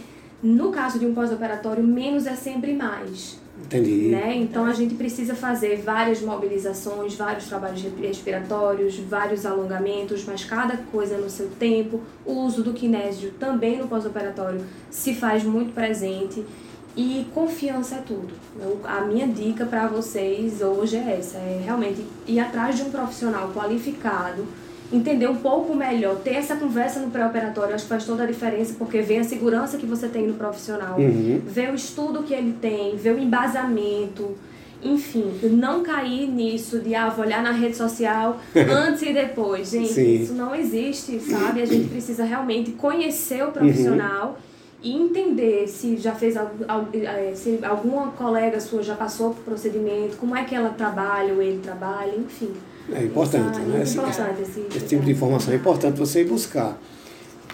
no 0.41 0.71
caso 0.71 0.97
de 0.97 1.05
um 1.05 1.13
pós-operatório 1.13 1.83
menos 1.83 2.25
é 2.25 2.35
sempre 2.35 2.73
mais. 2.73 3.39
Entendi. 3.65 4.09
Né? 4.09 4.35
Então 4.35 4.65
a 4.65 4.73
gente 4.73 4.95
precisa 4.95 5.35
fazer 5.35 5.77
várias 5.77 6.21
mobilizações, 6.21 7.15
vários 7.15 7.47
trabalhos 7.47 7.81
respiratórios, 7.99 8.97
vários 8.97 9.45
alongamentos, 9.45 10.25
mas 10.25 10.43
cada 10.43 10.77
coisa 10.91 11.17
no 11.17 11.29
seu 11.29 11.49
tempo. 11.59 12.01
O 12.25 12.33
uso 12.45 12.63
do 12.63 12.73
kinésio 12.73 13.31
também 13.39 13.77
no 13.77 13.87
pós-operatório 13.87 14.65
se 14.89 15.13
faz 15.13 15.43
muito 15.43 15.73
presente. 15.73 16.43
E 16.97 17.27
confiança 17.33 17.95
é 17.95 17.99
tudo. 17.99 18.29
Eu, 18.59 18.81
a 18.83 19.01
minha 19.01 19.27
dica 19.27 19.65
para 19.65 19.87
vocês 19.87 20.59
hoje 20.61 20.97
é 20.97 21.17
essa: 21.19 21.37
é 21.37 21.61
realmente 21.63 22.03
ir 22.27 22.39
atrás 22.39 22.75
de 22.75 22.81
um 22.81 22.89
profissional 22.89 23.51
qualificado 23.53 24.45
entender 24.91 25.27
um 25.27 25.35
pouco 25.35 25.75
melhor, 25.75 26.17
ter 26.17 26.35
essa 26.35 26.55
conversa 26.55 26.99
no 26.99 27.11
pré-operatório, 27.11 27.75
acho 27.75 27.83
que 27.83 27.89
faz 27.89 28.05
toda 28.05 28.23
a 28.23 28.25
diferença, 28.25 28.73
porque 28.77 29.01
vê 29.01 29.17
a 29.17 29.23
segurança 29.23 29.77
que 29.77 29.85
você 29.85 30.07
tem 30.07 30.27
no 30.27 30.33
profissional, 30.33 30.99
uhum. 30.99 31.41
vê 31.45 31.69
o 31.69 31.75
estudo 31.75 32.23
que 32.23 32.33
ele 32.33 32.55
tem, 32.59 32.95
vê 32.95 33.11
o 33.11 33.19
embasamento, 33.19 34.35
enfim, 34.81 35.31
não 35.43 35.83
cair 35.83 36.27
nisso 36.27 36.79
de 36.79 36.95
ah, 36.95 37.09
vou 37.09 37.25
olhar 37.25 37.43
na 37.43 37.51
rede 37.51 37.75
social 37.75 38.39
antes 38.55 39.01
e 39.01 39.13
depois. 39.13 39.69
Gente, 39.71 39.93
Sim. 39.93 40.23
isso 40.23 40.33
não 40.33 40.55
existe, 40.55 41.19
sabe? 41.19 41.61
A 41.61 41.65
gente 41.65 41.89
precisa 41.89 42.23
realmente 42.23 42.71
conhecer 42.71 43.43
o 43.45 43.51
profissional. 43.51 44.29
Uhum. 44.29 44.49
E 44.81 44.95
entender 44.95 45.67
se 45.67 45.97
já 45.97 46.13
fez 46.15 46.37
eh, 46.37 47.33
se 47.35 47.59
alguma 47.63 48.13
colega 48.13 48.61
sua 48.61 48.81
já 48.81 48.95
passou 48.95 49.31
por 49.31 49.43
procedimento, 49.43 50.15
como 50.15 50.33
é 50.33 50.45
que 50.45 50.55
ela 50.55 50.69
trabalha 50.69 51.33
ou 51.33 51.41
ele 51.41 51.59
trabalha, 51.59 52.15
enfim. 52.15 52.53
É 52.93 53.03
importante, 53.03 53.59
né? 53.59 53.83
Esse, 53.83 53.97
importante 53.97 54.41
esse, 54.41 54.65
esse, 54.75 54.85
tipo 54.87 55.03
de 55.03 55.11
informação 55.11 55.53
é 55.53 55.57
importante 55.57 55.97
você 55.97 56.21
ir 56.21 56.25
buscar. 56.25 56.77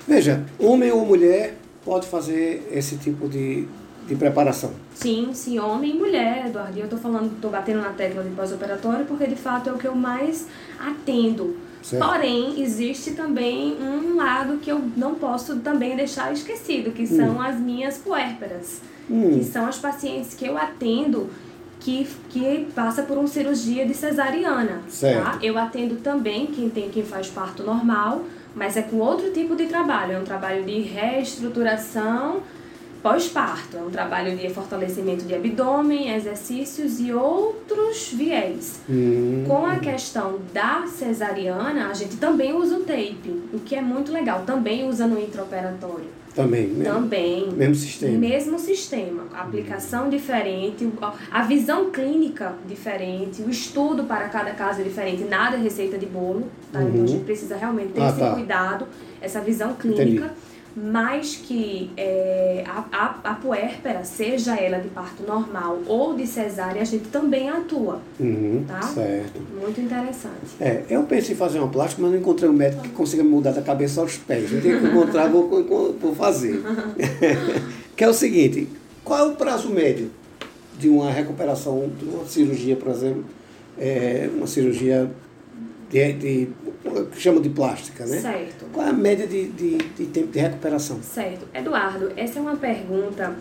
Veja, 0.08 0.46
homem 0.60 0.92
ou 0.92 1.06
mulher 1.06 1.58
pode 1.84 2.08
fazer 2.08 2.68
esse 2.72 2.98
tipo 2.98 3.28
de, 3.28 3.68
de 4.08 4.16
preparação? 4.16 4.72
Sim, 4.94 5.32
sim, 5.34 5.60
homem 5.60 5.96
e 5.96 6.00
mulher, 6.00 6.48
Eduardo. 6.48 6.78
E 6.78 6.80
eu 6.80 6.86
estou 6.86 7.00
falando, 7.00 7.34
estou 7.36 7.52
batendo 7.52 7.82
na 7.82 7.90
tecla 7.90 8.24
de 8.24 8.30
pós-operatório 8.30 9.06
porque 9.06 9.28
de 9.28 9.36
fato 9.36 9.70
é 9.70 9.74
o 9.74 9.78
que 9.78 9.88
eu 9.88 9.96
mais 9.96 10.48
atendo. 10.80 11.58
Certo. 11.82 12.04
Porém, 12.04 12.62
existe 12.62 13.12
também 13.12 13.78
um 13.80 14.16
lado 14.16 14.58
que 14.58 14.72
eu 14.72 14.82
não 14.98 15.14
posso 15.14 15.58
também 15.58 15.96
deixar 15.96 16.34
esquecido, 16.34 16.92
que 16.92 17.06
são 17.06 17.36
hum. 17.36 17.42
as 17.42 17.60
minhas 17.60 18.00
puérperas, 18.00 18.82
hum. 19.08 19.38
que 19.38 19.44
são 19.44 19.68
as 19.68 19.78
pacientes 19.78 20.34
que 20.34 20.48
eu 20.48 20.58
atendo 20.58 21.30
que, 21.86 22.08
que 22.30 22.68
passa 22.74 23.04
por 23.04 23.16
uma 23.16 23.28
cirurgia 23.28 23.86
de 23.86 23.94
cesariana. 23.94 24.82
Tá? 24.84 24.90
Certo. 24.90 25.24
Tá? 25.24 25.40
Eu 25.42 25.56
atendo 25.56 25.98
também 25.98 26.48
quem 26.48 26.68
tem 26.68 26.90
quem 26.90 27.04
faz 27.04 27.28
parto 27.28 27.62
normal, 27.62 28.24
mas 28.56 28.76
é 28.76 28.82
com 28.82 28.98
outro 28.98 29.32
tipo 29.32 29.56
de 29.56 29.68
trabalho. 29.68 30.14
É 30.14 30.20
um 30.20 30.24
trabalho 30.24 30.64
de 30.64 30.80
reestruturação 30.82 32.42
pós-parto. 33.04 33.78
É 33.78 33.82
um 33.82 33.92
trabalho 33.92 34.36
de 34.36 34.50
fortalecimento 34.50 35.26
de 35.26 35.36
abdômen, 35.36 36.12
exercícios 36.16 37.00
e 37.00 37.14
outros 37.14 38.12
viés. 38.12 38.82
Hum. 38.90 39.44
Com 39.48 39.68
a 39.68 39.76
questão 39.76 40.40
da 40.52 40.88
cesariana, 40.88 41.90
a 41.90 41.94
gente 41.94 42.18
também 42.18 42.52
usa 42.52 42.78
o 42.78 42.80
tape, 42.80 43.44
o 43.54 43.60
que 43.60 43.76
é 43.76 43.82
muito 43.82 44.12
legal. 44.12 44.42
Também 44.44 44.90
usa 44.90 45.06
no 45.06 45.20
intraoperatório. 45.20 46.25
Também, 46.36 46.68
mesmo, 46.68 46.94
Também. 46.94 47.50
Mesmo 47.52 47.76
sistema. 47.76 48.18
Mesmo 48.18 48.60
sistema. 48.60 49.24
Aplicação 49.34 50.10
diferente, 50.10 50.88
a 51.32 51.44
visão 51.44 51.92
clínica 51.92 52.56
diferente, 52.68 53.42
o 53.42 53.50
estudo 53.50 54.04
para 54.04 54.28
cada 54.28 54.52
caso 54.52 54.82
é 54.82 54.84
diferente. 54.84 55.24
Nada 55.24 55.56
é 55.56 55.60
receita 55.62 55.98
de 55.98 56.06
bolo, 56.06 56.48
tá? 56.74 56.80
Uhum. 56.80 56.88
Então 56.88 56.98
a 56.98 57.02
uhum. 57.02 57.08
gente 57.08 57.24
precisa 57.24 57.56
realmente 57.56 57.94
ter 57.94 58.02
ah, 58.02 58.10
esse 58.10 58.20
tá. 58.20 58.34
cuidado, 58.34 58.88
essa 59.22 59.40
visão 59.40 59.74
clínica. 59.76 60.04
Entendi 60.04 60.55
mas 60.76 61.38
que 61.38 61.90
é, 61.96 62.64
a, 62.68 62.84
a, 62.92 63.32
a 63.32 63.34
puérpera, 63.36 64.04
seja 64.04 64.56
ela 64.60 64.80
de 64.80 64.90
parto 64.90 65.24
normal 65.24 65.80
ou 65.88 66.16
de 66.16 66.28
cesárea, 66.28 66.82
a 66.82 66.86
gente 66.86 67.08
também 67.08 67.50
atua. 67.50 68.02
Uhum, 68.20 68.66
tá? 68.68 68.82
Certo. 68.82 69.42
Muito 69.60 69.80
interessante. 69.80 70.56
É, 70.60 70.84
eu 70.90 71.04
pensei 71.04 71.34
em 71.34 71.38
fazer 71.38 71.60
uma 71.60 71.70
plástica, 71.70 72.02
mas 72.02 72.12
não 72.12 72.20
encontrei 72.20 72.50
um 72.50 72.54
médico 72.54 72.84
que 72.84 72.90
consiga 72.90 73.24
me 73.24 73.30
mudar 73.30 73.52
da 73.52 73.62
cabeça 73.62 74.02
aos 74.02 74.18
pés. 74.18 74.52
Eu 74.52 74.62
tenho 74.62 74.82
que 74.82 74.88
encontrar, 74.88 75.30
vou, 75.30 75.50
vou 75.94 76.14
fazer. 76.14 76.62
que 77.96 78.04
é 78.04 78.10
o 78.10 78.14
seguinte, 78.14 78.68
qual 79.04 79.20
é 79.20 79.32
o 79.32 79.36
prazo 79.36 79.70
médio 79.70 80.12
de 80.78 80.90
uma 80.90 81.10
recuperação 81.10 81.90
de 81.98 82.06
uma 82.06 82.26
cirurgia, 82.26 82.76
por 82.76 82.90
exemplo, 82.90 83.24
é, 83.78 84.30
uma 84.36 84.48
cirurgia 84.48 85.10
de, 85.90 86.14
de 86.14 86.48
que 87.12 87.20
chama 87.20 87.42
de 87.42 87.50
plástica, 87.50 88.06
né? 88.06 88.20
Certo. 88.20 88.66
Qual 88.72 88.86
é 88.86 88.90
a 88.90 88.94
média 88.94 89.28
de, 89.28 89.48
de, 89.50 89.78
de 89.78 90.06
tempo 90.08 90.28
de 90.28 90.40
recuperação? 90.40 91.02
Certo. 91.02 91.48
Eduardo, 91.54 92.12
essa 92.16 92.40
é 92.40 92.42
uma 92.42 92.56
pergunta 92.56 93.36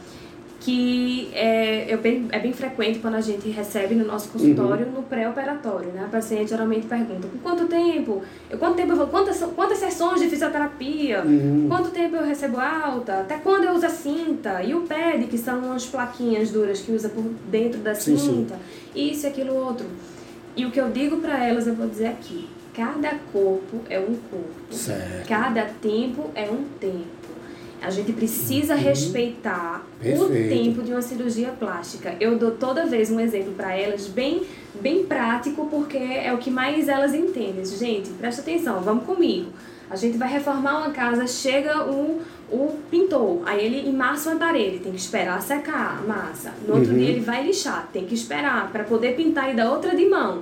que 0.64 1.28
é, 1.34 1.90
é, 1.90 1.96
bem, 1.98 2.26
é 2.32 2.38
bem 2.38 2.52
frequente 2.54 2.98
quando 2.98 3.16
a 3.16 3.20
gente 3.20 3.50
recebe 3.50 3.94
no 3.94 4.06
nosso 4.06 4.30
consultório 4.30 4.86
uhum. 4.86 4.92
no 4.92 5.02
pré-operatório, 5.02 5.90
né? 5.92 6.04
A 6.06 6.08
paciente 6.08 6.48
geralmente 6.48 6.86
pergunta, 6.86 7.28
por 7.28 7.38
quanto 7.42 7.66
tempo? 7.66 8.22
Eu, 8.48 8.56
quanto 8.56 8.74
tempo 8.74 8.92
eu 8.92 8.96
vou, 8.96 9.06
quantas, 9.08 9.38
quantas 9.54 9.76
sessões 9.76 10.22
de 10.22 10.28
fisioterapia? 10.30 11.22
Uhum. 11.22 11.66
Quanto 11.68 11.90
tempo 11.90 12.16
eu 12.16 12.24
recebo 12.24 12.58
alta? 12.58 13.20
Até 13.20 13.36
quando 13.36 13.64
eu 13.64 13.74
uso 13.74 13.84
a 13.84 13.90
cinta? 13.90 14.62
E 14.62 14.74
o 14.74 14.80
PED, 14.82 15.26
que 15.26 15.36
são 15.36 15.70
as 15.70 15.84
plaquinhas 15.84 16.50
duras 16.50 16.80
que 16.80 16.92
usa 16.92 17.10
por 17.10 17.24
dentro 17.50 17.80
da 17.80 17.94
sim, 17.94 18.16
cinta? 18.16 18.54
Sim. 18.94 19.10
Isso 19.10 19.26
e 19.26 19.28
aquilo 19.28 19.54
outro. 19.54 19.86
E 20.56 20.64
o 20.64 20.70
que 20.70 20.80
eu 20.80 20.88
digo 20.90 21.18
para 21.18 21.44
elas, 21.44 21.66
eu 21.66 21.74
vou 21.74 21.86
dizer 21.86 22.06
aqui. 22.06 22.48
Cada 22.74 23.14
corpo 23.32 23.80
é 23.88 23.98
um 24.00 24.16
corpo. 24.16 24.72
Certo. 24.72 25.28
Cada 25.28 25.64
tempo 25.64 26.30
é 26.34 26.50
um 26.50 26.64
tempo. 26.80 27.24
A 27.80 27.90
gente 27.90 28.12
precisa 28.12 28.74
uhum. 28.74 28.80
respeitar 28.80 29.86
Perfeito. 30.00 30.24
o 30.24 30.28
tempo 30.28 30.82
de 30.82 30.90
uma 30.90 31.02
cirurgia 31.02 31.50
plástica. 31.50 32.16
Eu 32.18 32.38
dou 32.38 32.52
toda 32.52 32.86
vez 32.86 33.10
um 33.10 33.20
exemplo 33.20 33.52
para 33.52 33.76
elas 33.76 34.06
bem, 34.06 34.42
bem 34.80 35.04
prático, 35.04 35.66
porque 35.66 35.98
é 35.98 36.32
o 36.32 36.38
que 36.38 36.50
mais 36.50 36.88
elas 36.88 37.14
entendem. 37.14 37.64
Gente, 37.64 38.08
presta 38.10 38.40
atenção, 38.40 38.80
vamos 38.80 39.04
comigo. 39.04 39.50
A 39.90 39.96
gente 39.96 40.16
vai 40.16 40.28
reformar 40.28 40.78
uma 40.78 40.90
casa, 40.90 41.26
chega 41.26 41.84
o, 41.84 42.22
o 42.50 42.78
pintor, 42.90 43.42
aí 43.44 43.64
ele 43.64 43.88
emassa 43.88 44.30
uma 44.30 44.38
parede, 44.38 44.78
tem 44.78 44.90
que 44.90 44.98
esperar 44.98 45.40
secar 45.42 45.98
a 45.98 46.06
massa. 46.06 46.54
No 46.66 46.76
outro 46.76 46.90
uhum. 46.90 46.98
dia 46.98 47.10
ele 47.10 47.20
vai 47.20 47.44
lixar, 47.44 47.88
tem 47.92 48.06
que 48.06 48.14
esperar 48.14 48.72
para 48.72 48.84
poder 48.84 49.14
pintar 49.14 49.52
e 49.52 49.54
dar 49.54 49.70
outra 49.70 49.94
de 49.94 50.06
mão. 50.08 50.40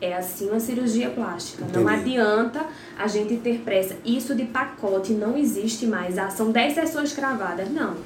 É 0.00 0.14
assim 0.14 0.48
uma 0.48 0.60
cirurgia 0.60 1.10
plástica. 1.10 1.64
Entendi. 1.64 1.84
Não 1.84 1.88
adianta 1.88 2.66
a 2.96 3.06
gente 3.08 3.36
ter 3.36 3.58
pressa. 3.58 3.96
Isso 4.04 4.34
de 4.34 4.44
pacote 4.44 5.12
não 5.12 5.36
existe 5.36 5.86
mais. 5.86 6.16
Ah, 6.18 6.30
são 6.30 6.52
10 6.52 6.74
sessões 6.74 7.12
cravadas. 7.12 7.68
Não. 7.70 7.96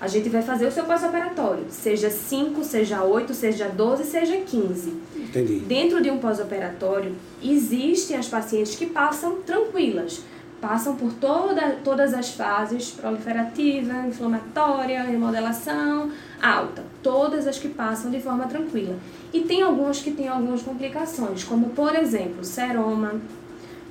A 0.00 0.06
gente 0.06 0.28
vai 0.28 0.42
fazer 0.42 0.66
o 0.66 0.70
seu 0.70 0.84
pós-operatório. 0.84 1.64
Seja 1.70 2.08
5, 2.08 2.62
seja 2.62 3.02
8, 3.02 3.34
seja 3.34 3.68
12, 3.68 4.04
seja 4.04 4.36
15. 4.36 4.94
Entendi. 5.16 5.58
Dentro 5.60 6.00
de 6.00 6.10
um 6.10 6.18
pós-operatório, 6.18 7.16
existem 7.42 8.16
as 8.16 8.28
pacientes 8.28 8.76
que 8.76 8.86
passam 8.86 9.36
tranquilas. 9.42 10.20
Passam 10.60 10.96
por 10.96 11.12
toda, 11.14 11.78
todas 11.82 12.14
as 12.14 12.30
fases 12.30 12.90
proliferativa, 12.90 14.06
inflamatória, 14.06 15.02
remodelação, 15.02 16.10
alta. 16.42 16.84
Todas 17.02 17.46
as 17.46 17.58
que 17.58 17.68
passam 17.68 18.10
de 18.10 18.20
forma 18.20 18.46
tranquila. 18.46 18.96
E 19.32 19.40
tem 19.40 19.62
algumas 19.62 20.00
que 20.00 20.10
têm 20.10 20.28
algumas 20.28 20.62
complicações, 20.62 21.44
como 21.44 21.70
por 21.70 21.94
exemplo, 21.94 22.44
seroma, 22.44 23.14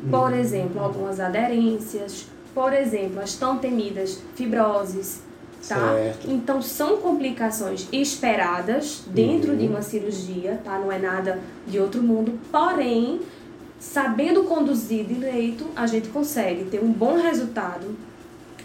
por 0.09 0.31
uhum. 0.31 0.37
exemplo, 0.37 0.81
algumas 0.81 1.19
aderências, 1.19 2.27
por 2.53 2.73
exemplo, 2.73 3.19
as 3.19 3.35
tão 3.35 3.57
temidas 3.57 4.21
fibroses, 4.35 5.21
tá? 5.67 5.93
Certo. 5.93 6.29
Então 6.29 6.61
são 6.61 6.97
complicações 6.97 7.87
esperadas 7.91 9.03
dentro 9.07 9.51
uhum. 9.51 9.57
de 9.57 9.67
uma 9.67 9.81
cirurgia, 9.81 10.59
tá? 10.63 10.79
Não 10.79 10.91
é 10.91 10.97
nada 10.97 11.39
de 11.67 11.79
outro 11.79 12.01
mundo, 12.01 12.39
porém 12.51 13.21
sabendo 13.79 14.43
conduzir 14.43 15.05
direito, 15.05 15.65
a 15.75 15.85
gente 15.85 16.09
consegue 16.09 16.65
ter 16.65 16.83
um 16.83 16.91
bom 16.91 17.17
resultado, 17.17 17.95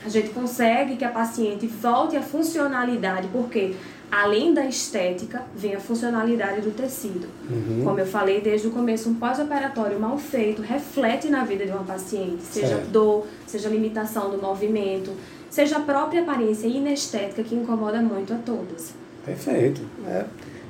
a 0.04 0.08
gente 0.08 0.30
consegue 0.30 0.96
que 0.96 1.04
a 1.04 1.10
paciente 1.10 1.66
volte 1.66 2.16
à 2.16 2.22
funcionalidade, 2.22 3.28
porque 3.32 3.74
além 4.10 4.52
da 4.52 4.66
estética, 4.66 5.42
vem 5.56 5.74
a 5.74 5.80
funcionalidade 5.80 6.60
do 6.60 6.70
tecido. 6.70 7.26
Uhum. 7.48 7.82
Como 7.84 7.98
eu 7.98 8.06
falei 8.06 8.40
desde 8.42 8.68
o 8.68 8.70
começo, 8.70 9.08
um 9.08 9.14
pós-operatório 9.14 9.98
mal 9.98 10.18
feito 10.18 10.60
reflete 10.60 11.28
na 11.28 11.44
vida 11.44 11.64
de 11.64 11.72
uma 11.72 11.82
paciente, 11.82 12.42
seja 12.42 12.68
certo. 12.68 12.90
dor, 12.90 13.26
seja 13.46 13.68
limitação 13.68 14.30
do 14.30 14.36
movimento, 14.36 15.12
seja 15.48 15.78
a 15.78 15.80
própria 15.80 16.20
aparência 16.22 16.66
inestética 16.66 17.42
que 17.42 17.54
incomoda 17.54 18.02
muito 18.02 18.34
a 18.34 18.36
todas. 18.36 18.92
Perfeito. 19.24 19.80
É, 20.06 20.24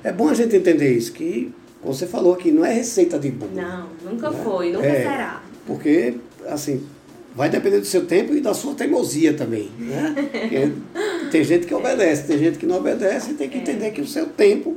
é 0.05 0.12
bom 0.12 0.29
a 0.29 0.35
gente 0.35 0.55
entender 0.55 0.97
isso, 0.97 1.12
que 1.12 1.53
você 1.83 2.07
falou 2.07 2.35
aqui, 2.35 2.53
não 2.53 2.65
é 2.65 2.73
receita 2.73 3.19
de 3.19 3.31
bolo. 3.31 3.51
Não, 3.55 3.89
nunca 4.05 4.31
né? 4.31 4.41
foi, 4.45 4.73
nunca 4.73 4.87
é, 4.87 5.03
será. 5.03 5.43
Porque, 5.67 6.15
assim, 6.47 6.87
vai 7.35 7.49
depender 7.49 7.79
do 7.79 7.87
seu 7.87 8.05
tempo 8.07 8.35
e 8.35 8.41
da 8.41 8.55
sua 8.55 8.75
teimosia 8.75 9.35
também. 9.35 9.71
Né? 9.79 10.15
tem 11.31 11.43
gente 11.43 11.67
que 11.67 11.75
obedece, 11.75 12.27
tem 12.27 12.39
gente 12.39 12.59
que 12.59 12.67
não 12.67 12.77
obedece 12.77 13.31
e 13.31 13.35
tem 13.35 13.49
que 13.49 13.59
é. 13.59 13.61
entender 13.61 13.91
que 13.91 14.01
o 14.01 14.07
seu 14.07 14.27
tempo 14.27 14.77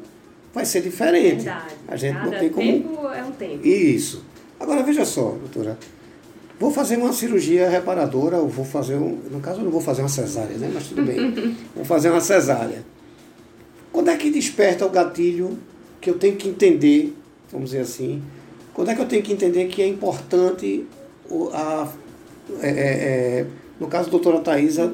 vai 0.53 0.65
ser 0.65 0.81
diferente. 0.81 1.43
Verdade. 1.43 1.75
A 1.87 1.95
gente 1.95 2.13
Cada 2.13 2.31
não 2.31 2.39
tem 2.39 2.49
como. 2.49 2.71
tempo 2.71 3.07
é 3.09 3.23
um 3.23 3.31
tempo. 3.31 3.67
Isso. 3.67 4.23
Agora 4.59 4.83
veja 4.83 5.03
só, 5.03 5.31
doutora. 5.31 5.77
Vou 6.57 6.71
fazer 6.71 6.95
uma 6.97 7.11
cirurgia 7.11 7.69
reparadora, 7.69 8.37
ou 8.37 8.47
vou 8.47 8.63
fazer 8.63 8.95
um. 8.95 9.19
No 9.29 9.41
caso, 9.41 9.59
eu 9.59 9.65
não 9.65 9.71
vou 9.71 9.81
fazer 9.81 10.01
uma 10.01 10.09
cesárea, 10.09 10.57
né? 10.57 10.71
Mas 10.73 10.87
tudo 10.87 11.03
bem. 11.03 11.55
vou 11.75 11.83
fazer 11.83 12.09
uma 12.09 12.21
cesárea. 12.21 12.85
Quando 13.91 14.09
é 14.09 14.15
que 14.15 14.29
desperta 14.29 14.85
o 14.85 14.89
gatilho 14.89 15.57
que 15.99 16.09
eu 16.09 16.17
tenho 16.17 16.37
que 16.37 16.47
entender, 16.47 17.13
vamos 17.51 17.71
dizer 17.71 17.81
assim, 17.81 18.23
quando 18.73 18.91
é 18.91 18.95
que 18.95 19.01
eu 19.01 19.05
tenho 19.05 19.21
que 19.21 19.33
entender 19.33 19.67
que 19.67 19.81
é 19.81 19.87
importante 19.87 20.85
a 21.53 21.89
é, 22.61 22.69
é, 22.69 23.39
é, 23.39 23.45
no 23.79 23.87
caso 23.87 24.05
da 24.05 24.11
doutora 24.11 24.39
Thaisa, 24.39 24.93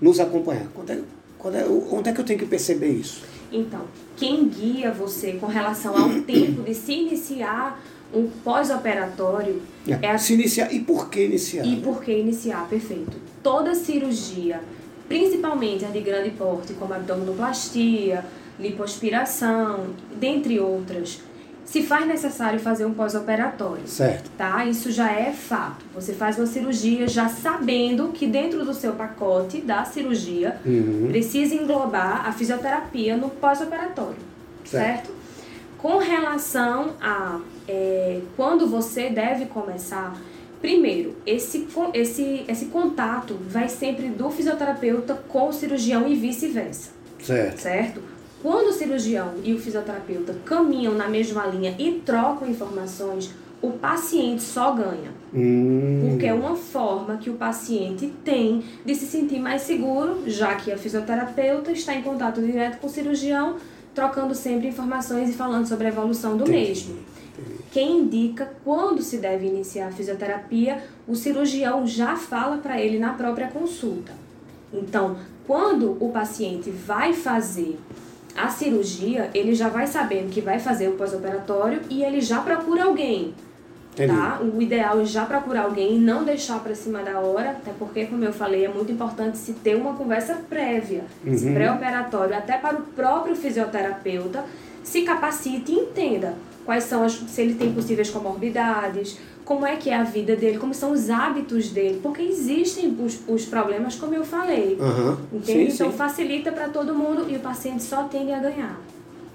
nos 0.00 0.20
acompanhar? 0.20 0.66
Quando 0.74 0.90
é, 0.90 1.00
quando 1.38 1.56
é, 1.56 1.66
onde 1.66 2.08
é 2.08 2.12
que 2.12 2.20
eu 2.20 2.24
tenho 2.24 2.38
que 2.38 2.46
perceber 2.46 2.88
isso? 2.88 3.22
Então, 3.50 3.82
quem 4.16 4.48
guia 4.48 4.90
você 4.92 5.32
com 5.32 5.46
relação 5.46 5.96
ao 5.96 6.08
tempo 6.22 6.62
de 6.62 6.74
se 6.74 6.92
iniciar 6.92 7.82
um 8.14 8.28
pós-operatório 8.44 9.62
é, 9.88 10.06
é 10.06 10.10
a... 10.10 10.18
se 10.18 10.34
iniciar 10.34 10.72
e 10.72 10.80
por 10.80 11.08
que 11.08 11.24
iniciar? 11.24 11.66
E 11.66 11.76
por 11.76 12.02
que 12.02 12.12
iniciar, 12.12 12.68
perfeito. 12.68 13.16
Toda 13.42 13.74
cirurgia, 13.74 14.60
principalmente 15.08 15.84
a 15.84 15.88
de 15.88 16.00
grande 16.00 16.30
porte, 16.30 16.74
como 16.74 16.94
abdominoplastia, 16.94 18.24
lipoaspiração, 18.58 19.86
dentre 20.18 20.60
outras, 20.60 21.20
se 21.64 21.82
faz 21.82 22.06
necessário 22.06 22.58
fazer 22.60 22.84
um 22.84 22.92
pós-operatório. 22.92 23.86
Certo. 23.86 24.30
Tá? 24.36 24.64
Isso 24.64 24.90
já 24.90 25.10
é 25.10 25.32
fato. 25.32 25.84
Você 25.94 26.12
faz 26.12 26.38
uma 26.38 26.46
cirurgia 26.46 27.06
já 27.08 27.28
sabendo 27.28 28.08
que 28.08 28.26
dentro 28.26 28.64
do 28.64 28.74
seu 28.74 28.92
pacote 28.92 29.60
da 29.60 29.84
cirurgia 29.84 30.60
uhum. 30.64 31.08
precisa 31.08 31.54
englobar 31.54 32.26
a 32.26 32.32
fisioterapia 32.32 33.16
no 33.16 33.30
pós-operatório. 33.30 34.16
Certo. 34.64 35.06
certo? 35.06 35.22
Com 35.78 35.98
relação 35.98 36.94
a 37.00 37.40
é, 37.66 38.20
quando 38.36 38.66
você 38.66 39.10
deve 39.10 39.46
começar, 39.46 40.16
primeiro, 40.60 41.16
esse, 41.26 41.66
esse, 41.94 42.44
esse 42.46 42.66
contato 42.66 43.36
vai 43.48 43.68
sempre 43.68 44.08
do 44.08 44.30
fisioterapeuta 44.30 45.14
com 45.28 45.48
o 45.48 45.52
cirurgião 45.52 46.06
e 46.06 46.14
vice-versa. 46.14 46.90
Certo. 47.20 47.60
Certo? 47.60 48.11
Quando 48.42 48.70
o 48.70 48.72
cirurgião 48.72 49.34
e 49.44 49.54
o 49.54 49.58
fisioterapeuta 49.58 50.34
caminham 50.44 50.94
na 50.94 51.08
mesma 51.08 51.46
linha 51.46 51.76
e 51.78 52.02
trocam 52.04 52.48
informações, 52.48 53.32
o 53.62 53.70
paciente 53.70 54.42
só 54.42 54.72
ganha. 54.72 55.12
Hum. 55.32 56.08
Porque 56.10 56.26
é 56.26 56.34
uma 56.34 56.56
forma 56.56 57.16
que 57.16 57.30
o 57.30 57.34
paciente 57.34 58.12
tem 58.24 58.64
de 58.84 58.94
se 58.96 59.06
sentir 59.06 59.38
mais 59.38 59.62
seguro, 59.62 60.24
já 60.26 60.56
que 60.56 60.72
a 60.72 60.76
fisioterapeuta 60.76 61.70
está 61.70 61.94
em 61.94 62.02
contato 62.02 62.42
direto 62.42 62.80
com 62.80 62.88
o 62.88 62.90
cirurgião, 62.90 63.56
trocando 63.94 64.34
sempre 64.34 64.66
informações 64.66 65.30
e 65.30 65.32
falando 65.32 65.66
sobre 65.66 65.86
a 65.86 65.90
evolução 65.90 66.36
do 66.36 66.42
Entendi. 66.42 66.68
mesmo. 66.68 66.98
Quem 67.70 68.00
indica 68.00 68.52
quando 68.64 69.00
se 69.00 69.18
deve 69.18 69.46
iniciar 69.46 69.88
a 69.88 69.92
fisioterapia, 69.92 70.82
o 71.06 71.14
cirurgião 71.14 71.86
já 71.86 72.16
fala 72.16 72.58
para 72.58 72.80
ele 72.80 72.98
na 72.98 73.12
própria 73.12 73.48
consulta. 73.48 74.12
Então, 74.72 75.16
quando 75.46 75.96
o 76.00 76.10
paciente 76.10 76.70
vai 76.70 77.12
fazer 77.12 77.78
a 78.36 78.48
cirurgia, 78.48 79.30
ele 79.34 79.54
já 79.54 79.68
vai 79.68 79.86
sabendo 79.86 80.30
que 80.30 80.40
vai 80.40 80.58
fazer 80.58 80.88
o 80.88 80.92
pós-operatório 80.92 81.80
e 81.90 82.02
ele 82.02 82.20
já 82.20 82.40
procura 82.40 82.84
alguém. 82.84 83.34
Entendi. 83.92 84.14
Tá? 84.14 84.40
O 84.40 84.60
ideal 84.62 85.00
é 85.00 85.04
já 85.04 85.26
procurar 85.26 85.64
alguém 85.64 85.96
e 85.96 85.98
não 85.98 86.24
deixar 86.24 86.58
para 86.60 86.74
cima 86.74 87.02
da 87.02 87.20
hora, 87.20 87.50
até 87.50 87.72
porque, 87.78 88.06
como 88.06 88.24
eu 88.24 88.32
falei, 88.32 88.64
é 88.64 88.68
muito 88.68 88.90
importante 88.90 89.36
se 89.36 89.52
ter 89.52 89.76
uma 89.76 89.94
conversa 89.94 90.40
prévia, 90.48 91.04
uhum. 91.24 91.54
pré-operatório, 91.54 92.34
até 92.34 92.56
para 92.56 92.78
o 92.78 92.82
próprio 92.82 93.36
fisioterapeuta 93.36 94.44
se 94.82 95.02
capacite 95.02 95.72
e 95.72 95.76
entenda 95.76 96.34
quais 96.64 96.84
são 96.84 97.04
as, 97.04 97.12
se 97.12 97.40
ele 97.40 97.54
tem 97.54 97.72
possíveis 97.72 98.10
comorbidades, 98.10 99.18
como 99.52 99.66
é 99.66 99.76
que 99.76 99.90
é 99.90 99.96
a 99.96 100.02
vida 100.02 100.34
dele, 100.34 100.56
como 100.56 100.72
são 100.72 100.92
os 100.92 101.10
hábitos 101.10 101.68
dele, 101.68 102.00
porque 102.02 102.22
existem 102.22 102.96
os, 102.98 103.20
os 103.28 103.44
problemas, 103.44 103.96
como 103.96 104.14
eu 104.14 104.24
falei. 104.24 104.78
Uhum. 104.80 105.18
Entende? 105.30 105.70
Sim, 105.70 105.74
então 105.74 105.90
sim. 105.90 105.96
facilita 105.98 106.50
para 106.50 106.70
todo 106.70 106.94
mundo 106.94 107.26
e 107.28 107.36
o 107.36 107.40
paciente 107.40 107.82
só 107.82 108.04
tende 108.04 108.32
a 108.32 108.38
ganhar. 108.38 108.80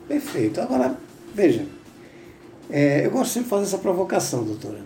Perfeito. 0.07 0.59
Agora, 0.59 0.97
veja, 1.35 1.67
é, 2.67 3.05
eu 3.05 3.11
gosto 3.11 3.33
sempre 3.33 3.43
de 3.43 3.49
fazer 3.51 3.63
essa 3.65 3.77
provocação, 3.77 4.43
doutora. 4.43 4.79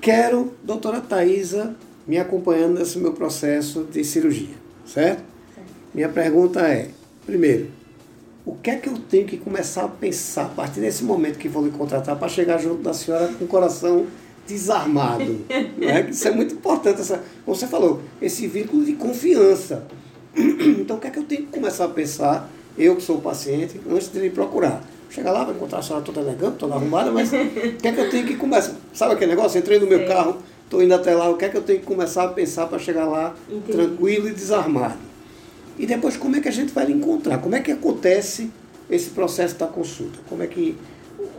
Quero, 0.00 0.52
doutora 0.64 1.00
Thaisa, 1.00 1.76
me 2.04 2.18
acompanhando 2.18 2.80
nesse 2.80 2.98
meu 2.98 3.12
processo 3.12 3.84
de 3.84 4.02
cirurgia, 4.02 4.56
certo? 4.84 5.22
certo? 5.54 5.70
Minha 5.94 6.08
pergunta 6.08 6.60
é, 6.62 6.90
primeiro, 7.24 7.68
o 8.46 8.54
que 8.54 8.70
é 8.70 8.76
que 8.76 8.88
eu 8.88 8.98
tenho 8.98 9.26
que 9.26 9.38
começar 9.38 9.84
a 9.84 9.88
pensar 9.88 10.44
a 10.44 10.48
partir 10.48 10.80
desse 10.80 11.02
momento 11.02 11.38
que 11.38 11.48
vou 11.48 11.64
lhe 11.64 11.70
contratar 11.70 12.16
para 12.16 12.28
chegar 12.28 12.58
junto 12.58 12.82
da 12.82 12.92
senhora 12.92 13.28
com 13.28 13.44
o 13.44 13.48
coração 13.48 14.06
desarmado? 14.46 15.44
né? 15.78 16.08
Isso 16.10 16.28
é 16.28 16.30
muito 16.30 16.54
importante, 16.54 17.00
essa, 17.00 17.22
como 17.44 17.56
você 17.56 17.66
falou, 17.66 18.02
esse 18.20 18.46
vínculo 18.46 18.84
de 18.84 18.92
confiança. 18.94 19.84
Então, 20.84 20.96
o 20.96 21.00
que 21.00 21.06
é 21.06 21.10
que 21.10 21.18
eu 21.18 21.22
tenho 21.22 21.42
que 21.42 21.48
começar 21.48 21.84
a 21.86 21.88
pensar, 21.88 22.50
eu 22.76 22.96
que 22.96 23.02
sou 23.02 23.16
o 23.16 23.20
paciente, 23.20 23.80
antes 23.88 24.12
de 24.12 24.18
lhe 24.18 24.28
procurar? 24.28 24.82
Chegar 25.08 25.32
lá, 25.32 25.44
vai 25.44 25.54
encontrar 25.54 25.78
a 25.78 25.82
senhora 25.82 26.04
toda 26.04 26.20
elegante, 26.20 26.56
toda 26.58 26.74
arrumada, 26.74 27.10
mas 27.10 27.32
o 27.32 27.76
que 27.80 27.88
é 27.88 27.92
que 27.92 28.00
eu 28.00 28.10
tenho 28.10 28.26
que 28.26 28.36
começar? 28.36 28.74
Sabe 28.92 29.14
aquele 29.14 29.30
negócio? 29.30 29.58
Entrei 29.58 29.78
no 29.78 29.86
meu 29.86 30.00
é. 30.00 30.04
carro, 30.04 30.38
estou 30.64 30.82
indo 30.82 30.92
até 30.92 31.14
lá, 31.14 31.30
o 31.30 31.36
que 31.36 31.44
é 31.44 31.48
que 31.48 31.56
eu 31.56 31.62
tenho 31.62 31.78
que 31.80 31.86
começar 31.86 32.24
a 32.24 32.28
pensar 32.28 32.66
para 32.66 32.78
chegar 32.78 33.06
lá 33.06 33.34
Entendi. 33.48 33.72
tranquilo 33.72 34.28
e 34.28 34.32
desarmado? 34.32 35.13
E 35.78 35.86
depois 35.86 36.16
como 36.16 36.36
é 36.36 36.40
que 36.40 36.48
a 36.48 36.52
gente 36.52 36.72
vai 36.72 36.86
lhe 36.86 36.92
encontrar? 36.92 37.38
Como 37.38 37.54
é 37.54 37.60
que 37.60 37.72
acontece 37.72 38.50
esse 38.88 39.10
processo 39.10 39.56
da 39.56 39.66
consulta? 39.66 40.18
Como 40.28 40.42
é 40.42 40.46
que 40.46 40.76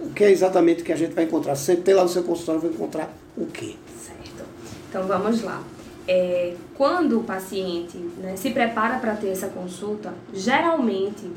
o 0.01 0.09
que 0.11 0.23
é 0.23 0.31
exatamente 0.31 0.83
que 0.83 0.91
a 0.91 0.95
gente 0.95 1.13
vai 1.13 1.23
encontrar? 1.23 1.55
Sempre 1.55 1.93
lá 1.93 2.03
no 2.03 2.09
seu 2.09 2.23
consultório 2.23 2.61
vai 2.61 2.71
encontrar 2.71 3.13
o 3.37 3.45
quê? 3.45 3.75
Certo. 4.01 4.47
Então 4.89 5.07
vamos 5.07 5.41
lá. 5.41 5.63
É, 6.07 6.53
quando 6.75 7.19
o 7.19 7.23
paciente 7.23 7.97
né, 7.97 8.35
se 8.35 8.51
prepara 8.51 8.99
para 8.99 9.15
ter 9.15 9.29
essa 9.29 9.47
consulta, 9.47 10.13
geralmente 10.33 11.31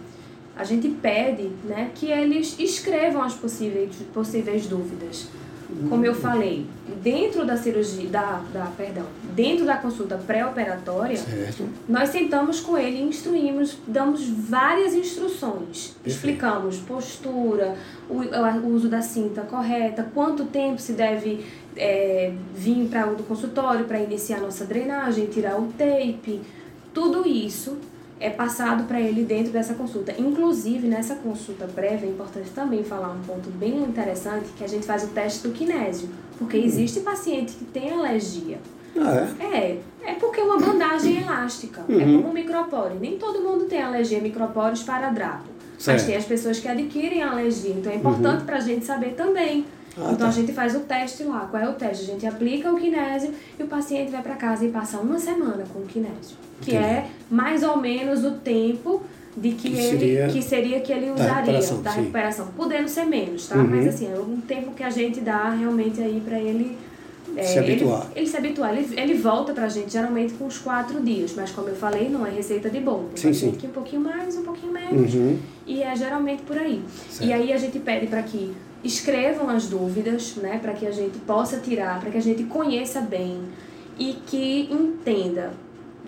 a 0.57 0.65
gente 0.65 0.89
pede 0.89 1.51
né, 1.65 1.91
que 1.95 2.11
eles 2.11 2.57
escrevam 2.59 3.23
as 3.23 3.35
possíveis, 3.35 3.95
possíveis 4.13 4.67
dúvidas. 4.67 5.29
Como 5.89 6.05
eu 6.05 6.15
falei, 6.15 6.67
dentro 7.03 7.45
da 7.45 7.55
cirurgia, 7.55 8.09
da, 8.09 8.43
da 8.53 8.67
perdão, 8.75 9.05
dentro 9.35 9.67
da 9.67 9.77
consulta 9.77 10.17
pré-operatória, 10.17 11.19
nós 11.87 12.09
sentamos 12.09 12.59
com 12.61 12.79
ele, 12.79 13.03
instruímos, 13.03 13.77
damos 13.87 14.27
várias 14.27 14.95
instruções, 14.95 15.89
Perfeito. 15.89 16.07
explicamos 16.07 16.79
postura, 16.79 17.77
o, 18.09 18.15
o, 18.15 18.75
uso 18.75 18.89
da 18.89 19.03
cinta 19.03 19.43
correta, 19.43 20.09
quanto 20.15 20.47
tempo 20.47 20.81
se 20.81 20.95
deve 20.95 21.45
é, 21.77 22.33
vir 22.55 22.89
para 22.89 23.07
o 23.07 23.23
consultório 23.25 23.85
para 23.85 24.01
iniciar 24.01 24.39
a 24.39 24.41
nossa 24.41 24.65
drenagem, 24.65 25.27
tirar 25.27 25.61
o 25.61 25.67
tape, 25.77 26.41
tudo 26.95 27.29
isso 27.29 27.77
é 28.21 28.31
passado 28.31 28.85
para 28.85 29.01
ele 29.01 29.25
dentro 29.25 29.53
dessa 29.53 29.75
consulta. 29.75 30.13
Inclusive, 30.19 30.87
nessa 30.89 31.15
consulta 31.15 31.67
prévia, 31.67 32.07
é 32.07 32.11
importante 32.11 32.51
também 32.51 32.83
falar 32.83 33.11
um 33.11 33.21
ponto 33.21 33.49
bem 33.51 33.83
interessante, 33.83 34.49
que 34.57 34.65
a 34.65 34.69
gente 34.69 34.87
faz 34.87 35.05
o 35.05 35.09
teste 35.09 35.47
do 35.47 35.55
kinésio. 35.55 36.09
Porque 36.39 36.59
hum. 36.59 36.65
existe 36.65 37.01
paciente 37.01 37.53
que 37.55 37.65
tem 37.65 37.91
alergia. 37.93 38.59
Ah, 38.97 39.29
é? 39.41 39.57
É, 39.57 39.81
é 40.11 40.15
porque 40.15 40.41
é 40.41 40.45
uma 40.45 40.59
bandagem 40.59 41.21
elástica. 41.21 41.85
É 41.89 41.93
uhum. 41.93 42.01
É 42.01 42.05
como 42.05 42.29
um 42.31 42.33
micropore. 42.33 42.95
Nem 43.01 43.19
todo 43.19 43.41
mundo 43.41 43.65
tem 43.65 43.81
alergia 43.81 44.19
a 44.19 44.21
micropores 44.21 44.83
para 44.83 45.11
drapo. 45.11 45.45
Certo. 45.79 45.99
Mas 45.99 46.07
tem 46.07 46.17
as 46.17 46.25
pessoas 46.25 46.59
que 46.59 46.67
adquirem 46.67 47.23
alergia. 47.23 47.71
Então 47.71 47.93
é 47.93 47.97
importante 47.97 48.41
uhum. 48.41 48.47
para 48.47 48.57
a 48.57 48.61
gente 48.61 48.85
saber 48.85 49.15
também. 49.15 49.65
Ah, 49.97 50.11
então 50.13 50.17
tá. 50.19 50.29
a 50.29 50.31
gente 50.31 50.53
faz 50.53 50.75
o 50.75 50.81
teste 50.81 51.25
lá. 51.25 51.47
Qual 51.51 51.63
é 51.63 51.69
o 51.69 51.75
teste? 51.75 52.05
A 52.05 52.07
gente 52.07 52.27
aplica 52.27 52.73
o 52.73 52.77
kinésio 52.77 53.33
e 53.59 53.63
o 53.63 53.67
paciente 53.67 54.11
vai 54.11 54.23
para 54.23 54.37
casa 54.37 54.65
e 54.65 54.71
passa 54.71 54.99
uma 54.99 55.19
semana 55.19 55.65
com 55.73 55.81
o 55.81 55.87
kinésio 55.87 56.37
que 56.61 56.77
é 56.77 57.07
mais 57.31 57.63
ou 57.63 57.77
menos 57.77 58.25
o 58.25 58.33
tempo 58.33 59.03
de 59.37 59.51
que, 59.51 59.71
Que 59.71 59.77
ele 59.77 59.99
seria 59.99 60.27
que 60.27 60.43
seria 60.43 60.81
que 60.81 60.93
ele 60.93 61.07
da 61.07 61.15
usaria 61.15 61.37
recuperação, 61.37 61.83
da 61.83 61.91
recuperação, 61.93 62.47
podendo 62.57 62.89
ser 62.89 63.05
menos, 63.05 63.47
tá? 63.47 63.57
Uhum. 63.57 63.69
Mas 63.69 63.87
assim, 63.87 64.11
é 64.13 64.19
um 64.19 64.41
tempo 64.41 64.73
que 64.73 64.83
a 64.83 64.91
gente 64.91 65.21
dá 65.21 65.51
realmente 65.51 66.01
aí 66.01 66.21
para 66.25 66.41
ele 66.41 66.77
é, 67.37 67.43
Se 67.45 67.59
habituar. 67.59 68.07
Ele, 68.11 68.21
ele 68.21 68.27
se 68.27 68.37
habituar. 68.37 68.77
Ele, 68.77 69.01
ele 69.01 69.15
volta 69.15 69.53
pra 69.53 69.69
gente 69.69 69.93
geralmente 69.93 70.33
com 70.35 70.47
uns 70.47 70.59
quatro 70.59 71.01
dias, 71.01 71.35
mas 71.37 71.53
como 71.53 71.69
eu 71.69 71.77
falei, 71.77 72.09
não 72.09 72.27
é 72.27 72.31
receita 72.31 72.69
de 72.69 72.81
bolo. 72.81 73.11
Tem 73.15 73.33
Sim, 73.33 73.53
sim. 73.53 73.53
que 73.53 73.69
um 73.69 73.71
pouquinho 73.71 74.03
mais, 74.03 74.37
um 74.37 74.43
pouquinho 74.43 74.73
menos. 74.73 75.15
Uhum. 75.15 75.39
E 75.65 75.83
é 75.83 75.95
geralmente 75.95 76.43
por 76.43 76.59
aí. 76.59 76.83
Certo. 77.09 77.29
E 77.29 77.33
aí 77.33 77.53
a 77.53 77.59
gente 77.59 77.79
pede 77.79 78.09
para 78.09 78.23
que 78.23 78.53
escrevam 78.83 79.49
as 79.51 79.67
dúvidas, 79.67 80.37
né, 80.37 80.59
para 80.59 80.73
que 80.73 80.87
a 80.87 80.91
gente 80.91 81.19
possa 81.21 81.59
tirar, 81.59 82.01
para 82.01 82.11
que 82.11 82.19
a 82.19 82.23
gente 82.23 82.45
conheça 82.45 83.01
bem 83.01 83.41
e 83.99 84.15
que 84.27 84.69
entenda 84.71 85.53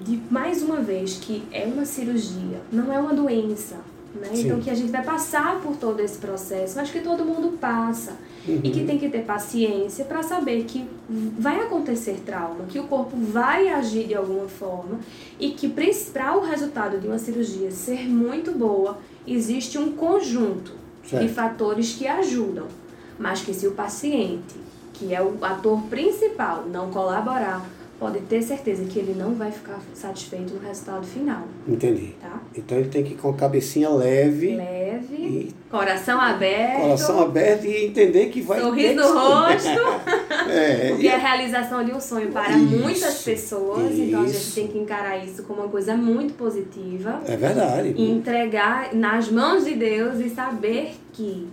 de 0.01 0.21
mais 0.31 0.63
uma 0.63 0.77
vez 0.77 1.17
que 1.17 1.43
é 1.53 1.65
uma 1.67 1.85
cirurgia, 1.85 2.61
não 2.73 2.93
é 2.93 2.99
uma 2.99 3.13
doença, 3.13 3.77
né? 4.15 4.29
Sim. 4.33 4.47
Então 4.47 4.61
que 4.61 4.71
a 4.71 4.75
gente 4.75 4.91
vai 4.91 5.03
passar 5.03 5.61
por 5.61 5.77
todo 5.77 6.01
esse 6.01 6.19
processo, 6.19 6.81
acho 6.81 6.93
que 6.93 7.01
todo 7.01 7.25
mundo 7.25 7.59
passa 7.59 8.17
e 8.47 8.71
que 8.71 8.85
tem 8.85 8.99
que 8.99 9.09
ter 9.09 9.25
paciência 9.25 10.05
para 10.05 10.23
saber 10.23 10.65
que 10.65 10.85
vai 11.39 11.61
acontecer 11.61 12.23
trauma, 12.25 12.65
que 12.69 12.79
o 12.79 12.85
corpo 12.85 13.17
vai 13.17 13.69
agir 13.69 14.07
de 14.07 14.15
alguma 14.15 14.49
forma 14.49 14.99
e 15.39 15.51
que 15.51 15.69
para 16.13 16.37
o 16.37 16.41
resultado 16.41 16.99
de 16.99 17.07
uma 17.07 17.19
cirurgia 17.19 17.71
ser 17.71 18.09
muito 18.09 18.53
boa, 18.53 18.99
existe 19.27 19.77
um 19.79 19.93
conjunto 19.93 20.73
Certo. 21.11 21.25
fatores 21.29 21.95
que 21.95 22.07
ajudam, 22.07 22.67
mas 23.19 23.43
que 23.43 23.53
se 23.53 23.67
o 23.67 23.73
paciente, 23.73 24.55
que 24.95 25.15
é 25.15 25.21
o 25.21 25.39
ator 25.43 25.83
principal, 25.83 26.65
não 26.67 26.91
colaborar, 26.91 27.65
pode 28.01 28.19
ter 28.21 28.41
certeza 28.43 28.83
que 28.85 28.99
ele 28.99 29.13
não 29.15 29.35
vai 29.35 29.53
ficar 29.53 29.79
satisfeito 29.95 30.55
no 30.55 30.61
resultado 30.67 31.07
final, 31.07 31.43
Entendi. 31.69 32.15
tá? 32.21 32.41
Então 32.57 32.79
ele 32.79 32.89
tem 32.89 33.05
que 33.05 33.13
ir 33.13 33.17
com 33.19 33.29
a 33.29 33.35
cabecinha 33.35 33.91
leve, 33.91 34.57
Leve, 34.57 35.15
E- 35.17 35.55
coração 35.71 36.19
aberto, 36.19 36.81
coração 36.81 37.21
aberto 37.21 37.67
e 37.67 37.85
entender 37.85 38.31
que 38.31 38.41
vai 38.41 38.59
sorriso 38.59 38.95
no 38.95 39.19
rosto. 39.19 39.69
É, 40.49 40.89
Porque 40.97 41.05
e- 41.05 41.09
é 41.09 41.15
a 41.15 41.19
realização 41.19 41.85
de 41.85 41.93
um 41.93 42.01
sonho 42.01 42.33
para 42.33 42.51
Isso, 42.57 42.79
muitas 42.79 43.23
pessoas, 43.23 43.93
então 43.99 44.23
a 44.23 44.27
gente 44.27 44.37
isso. 44.37 44.55
tem 44.55 44.67
que 44.67 44.79
encarar 44.79 45.23
isso 45.23 45.43
como 45.43 45.61
uma 45.61 45.69
coisa 45.69 45.95
muito 45.95 46.33
positiva 46.35 47.21
é 47.27 47.37
verdade. 47.37 47.93
e 47.97 48.11
entregar 48.11 48.95
nas 48.95 49.31
mãos 49.31 49.65
de 49.67 49.75
Deus 49.75 50.19
e 50.19 50.31
saber 50.31 50.95
que 51.13 51.47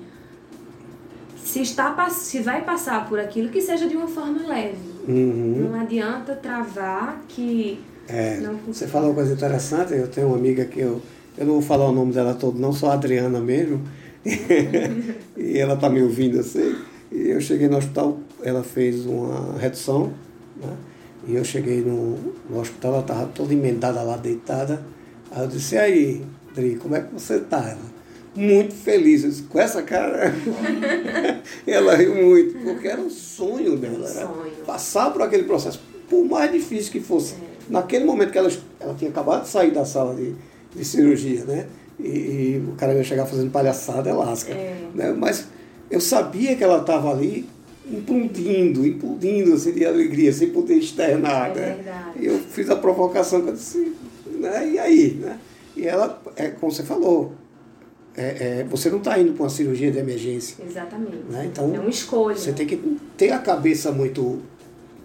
se 1.43 1.61
está 1.61 2.09
se 2.09 2.39
vai 2.39 2.61
passar 2.63 3.07
por 3.07 3.19
aquilo 3.19 3.49
que 3.49 3.61
seja 3.61 3.85
de 3.87 3.95
uma 3.97 4.07
forma 4.07 4.47
leve. 4.47 4.86
Uhum. 5.07 5.69
Não 5.71 5.79
adianta 5.79 6.35
travar 6.35 7.21
que 7.27 7.79
É, 8.07 8.37
não 8.41 8.53
Você 8.53 8.57
funciona. 8.65 8.91
falou 8.91 9.09
uma 9.09 9.15
coisa 9.15 9.33
interessante, 9.33 9.93
eu 9.93 10.07
tenho 10.07 10.27
uma 10.27 10.37
amiga 10.37 10.65
que 10.65 10.79
eu, 10.79 11.01
eu 11.37 11.45
não 11.45 11.53
vou 11.53 11.61
falar 11.61 11.89
o 11.89 11.91
nome 11.91 12.13
dela 12.13 12.33
todo, 12.33 12.59
não 12.59 12.71
só 12.73 12.91
a 12.91 12.93
Adriana 12.93 13.39
mesmo, 13.39 13.81
e 15.37 15.57
ela 15.57 15.75
tá 15.75 15.89
me 15.89 16.01
ouvindo 16.01 16.39
assim, 16.39 16.75
e 17.11 17.29
eu 17.29 17.39
cheguei 17.41 17.67
no 17.67 17.77
hospital, 17.77 18.17
ela 18.43 18.63
fez 18.63 19.05
uma 19.05 19.57
redução, 19.57 20.11
né? 20.61 20.73
e 21.27 21.35
eu 21.35 21.43
cheguei 21.43 21.81
no, 21.81 22.17
no 22.49 22.59
hospital, 22.59 22.93
ela 22.93 23.01
estava 23.01 23.25
toda 23.27 23.53
emendada 23.53 24.01
lá, 24.01 24.17
deitada, 24.17 24.81
aí 25.31 25.43
eu 25.43 25.47
disse, 25.47 25.75
e 25.75 25.77
aí, 25.77 26.25
Adri, 26.51 26.75
como 26.75 26.95
é 26.95 27.01
que 27.01 27.13
você 27.13 27.39
tá? 27.39 27.59
Ela, 27.59 27.96
muito 28.37 28.75
feliz, 28.75 29.23
eu 29.23 29.29
disse, 29.29 29.43
com 29.43 29.59
essa 29.59 29.81
cara, 29.81 30.33
ela 31.65 31.95
riu 31.95 32.13
muito, 32.15 32.57
porque 32.59 32.87
era 32.87 33.01
um 33.01 33.09
sonho 33.09 33.75
dela, 33.75 34.07
sonho. 34.07 34.51
passar 34.65 35.11
por 35.11 35.23
aquele 35.23 35.43
processo, 35.43 35.81
por 36.07 36.23
mais 36.23 36.51
difícil 36.51 36.91
que 36.91 36.99
fosse. 36.99 37.33
Naquele 37.67 38.05
momento 38.05 38.31
que 38.31 38.37
ela, 38.37 38.51
ela 38.79 38.93
tinha 38.93 39.09
acabado 39.09 39.43
de 39.43 39.49
sair 39.49 39.71
da 39.71 39.83
sala 39.83 40.15
de, 40.15 40.35
de 40.73 40.85
cirurgia, 40.85 41.43
né? 41.45 41.65
E, 41.99 42.07
e 42.07 42.65
o 42.71 42.75
cara 42.75 42.93
ia 42.93 43.03
chegar 43.03 43.25
fazendo 43.25 43.51
palhaçada, 43.51 44.09
é 44.09 44.13
lasca. 44.13 44.53
É. 44.53 44.87
Né? 44.93 45.11
Mas 45.17 45.47
eu 45.89 45.99
sabia 45.99 46.55
que 46.55 46.63
ela 46.63 46.79
estava 46.79 47.11
ali 47.11 47.49
implodindo, 47.91 48.85
implodindo 48.85 49.53
assim, 49.53 49.71
de 49.71 49.85
alegria, 49.85 50.31
sem 50.31 50.49
poder 50.49 50.75
externar. 50.75 51.51
É 51.51 51.53
né? 51.55 51.75
verdade. 51.75 52.19
E 52.19 52.25
eu 52.27 52.37
fiz 52.37 52.69
a 52.69 52.75
provocação 52.75 53.41
que 53.41 53.49
eu 53.49 53.53
disse, 53.53 53.93
né? 54.25 54.69
e 54.69 54.79
aí? 54.79 55.17
Né? 55.19 55.39
E 55.75 55.87
ela, 55.87 56.21
é, 56.35 56.49
como 56.49 56.71
você 56.71 56.83
falou, 56.83 57.33
é, 58.17 58.59
é, 58.61 58.63
você 58.63 58.89
não 58.89 58.97
está 58.97 59.19
indo 59.19 59.33
para 59.33 59.43
uma 59.43 59.49
cirurgia 59.49 59.91
de 59.91 59.99
emergência. 59.99 60.57
Exatamente. 60.65 61.17
Né? 61.29 61.45
Então, 61.45 61.73
é 61.73 61.79
uma 61.79 61.89
escolha. 61.89 62.35
Você 62.35 62.51
tem 62.51 62.65
que 62.65 62.75
ter 63.15 63.31
a 63.31 63.37
cabeça 63.37 63.91
muito, 63.91 64.41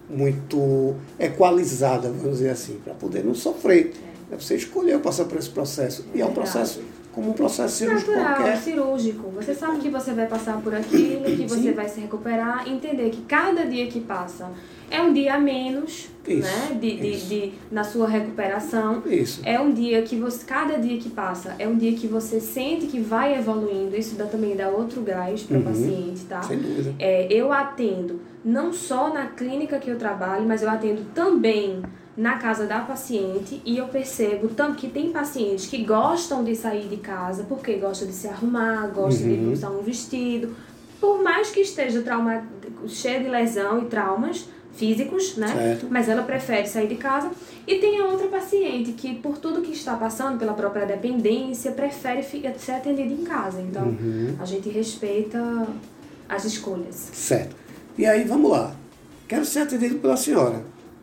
muito 0.09 0.94
equalizada, 1.18 2.09
vamos 2.09 2.38
dizer 2.38 2.48
assim, 2.51 2.81
para 2.83 2.94
poder 2.94 3.22
não 3.22 3.35
sofrer. 3.35 3.92
É. 4.31 4.37
Você 4.37 4.57
escolheu 4.57 4.98
passar 5.01 5.27
por 5.27 5.37
esse 5.37 5.51
processo. 5.51 6.07
E 6.14 6.22
é 6.22 6.25
um 6.25 6.29
Verdade. 6.29 6.35
processo 6.35 6.81
como 7.12 7.31
um 7.31 7.33
processo 7.35 7.77
cirúrgico 7.77 8.11
Natural, 8.12 8.35
qualquer. 8.37 8.57
cirúrgico. 8.57 9.29
Você 9.37 9.55
sabe 9.55 9.79
que 9.81 9.90
você 9.90 10.12
vai 10.12 10.27
passar 10.27 10.61
por 10.62 10.75
aquilo, 10.75 11.25
que 11.25 11.46
você 11.46 11.61
Sim. 11.68 11.72
vai 11.72 11.88
se 11.88 12.01
recuperar, 12.01 12.66
entender 12.68 13.11
que 13.11 13.20
cada 13.22 13.66
dia 13.66 13.87
que 13.87 14.01
passa 14.01 14.51
é 14.90 15.01
um 15.01 15.12
dia 15.12 15.35
a 15.35 15.38
menos, 15.38 16.09
Isso, 16.27 16.40
né? 16.42 16.79
De, 16.81 16.96
de, 16.96 17.11
isso. 17.11 17.27
de- 17.27 17.53
na 17.70 17.85
sua 17.85 18.07
recuperação. 18.09 19.03
Isso. 19.07 19.40
É 19.44 19.61
um 19.61 19.72
dia 19.72 20.01
que 20.03 20.16
você, 20.16 20.44
cada 20.46 20.79
dia 20.79 20.98
que 20.98 21.11
passa, 21.11 21.55
é 21.59 21.68
um 21.68 21.77
dia 21.77 21.92
que 21.92 22.07
você 22.07 22.40
sente 22.40 22.87
que 22.87 22.98
vai 23.01 23.37
evoluindo. 23.38 23.94
Isso 23.96 24.14
dá, 24.16 24.25
também 24.27 24.57
dá 24.57 24.68
outro 24.70 25.03
gás 25.03 25.42
para 25.42 25.57
o 25.57 25.61
Uhum. 25.61 25.64
paciente, 25.66 26.25
tá? 26.25 26.42
Sem 26.42 26.59
dúvida. 26.59 26.94
É, 26.98 27.27
eu 27.31 27.53
atendo 27.53 28.20
não 28.44 28.72
só 28.72 29.12
na 29.12 29.27
clínica 29.27 29.79
que 29.79 29.90
eu 29.90 29.96
trabalho, 29.98 30.46
mas 30.46 30.62
eu 30.62 30.68
atendo 30.70 31.03
também 31.14 31.83
na 32.16 32.37
casa 32.37 32.66
da 32.66 32.81
paciente 32.81 33.61
e 33.64 33.79
eu 33.79 33.88
percebo 33.88 34.48
tanto 34.48 34.77
que 34.77 34.88
tem 34.88 35.11
pacientes 35.11 35.66
que 35.66 35.83
gostam 35.85 36.44
de 36.44 36.55
sair 36.55 36.87
de 36.88 36.98
casa 36.98 37.44
porque 37.48 37.75
gostam 37.75 38.07
de 38.09 38.14
se 38.14 38.29
arrumar, 38.29 38.88
gostam 38.88 39.29
Uhum. 39.29 39.37
de 39.48 39.53
usar 39.55 39.70
um 39.70 39.83
vestido, 39.83 40.55
por 41.01 41.22
mais 41.22 41.51
que 41.51 41.61
esteja 41.61 42.03
trauma, 42.03 42.44
cheia 42.87 43.20
de 43.20 43.29
lesão 43.29 43.81
e 43.83 43.87
traumas 43.87 44.46
físicos, 44.75 45.37
né? 45.37 45.48
Certo. 45.48 45.87
Mas 45.90 46.09
ela 46.09 46.22
prefere 46.22 46.66
sair 46.66 46.87
de 46.88 46.94
casa. 46.96 47.31
E 47.66 47.77
tem 47.77 48.01
a 48.01 48.07
outra 48.07 48.27
paciente 48.29 48.92
que, 48.92 49.14
por 49.16 49.37
tudo 49.38 49.61
que 49.61 49.72
está 49.72 49.94
passando, 49.96 50.38
pela 50.38 50.55
própria 50.55 50.87
dependência, 50.87 51.72
prefere 51.72 52.22
ser 52.22 52.72
atendida 52.72 53.12
em 53.12 53.25
casa. 53.25 53.61
Então, 53.61 53.85
Uhum. 53.85 54.35
a 54.40 54.44
gente 54.46 54.68
respeita 54.70 55.66
as 56.29 56.44
escolhas. 56.44 56.94
Certo. 57.12 57.55
E 57.98 58.07
aí, 58.07 58.25
vamos 58.25 58.51
lá. 58.51 58.75
Quero 59.29 59.44
ser 59.44 59.61
atendido 59.61 59.96
pela 59.96 60.16
senhora. 60.16 60.62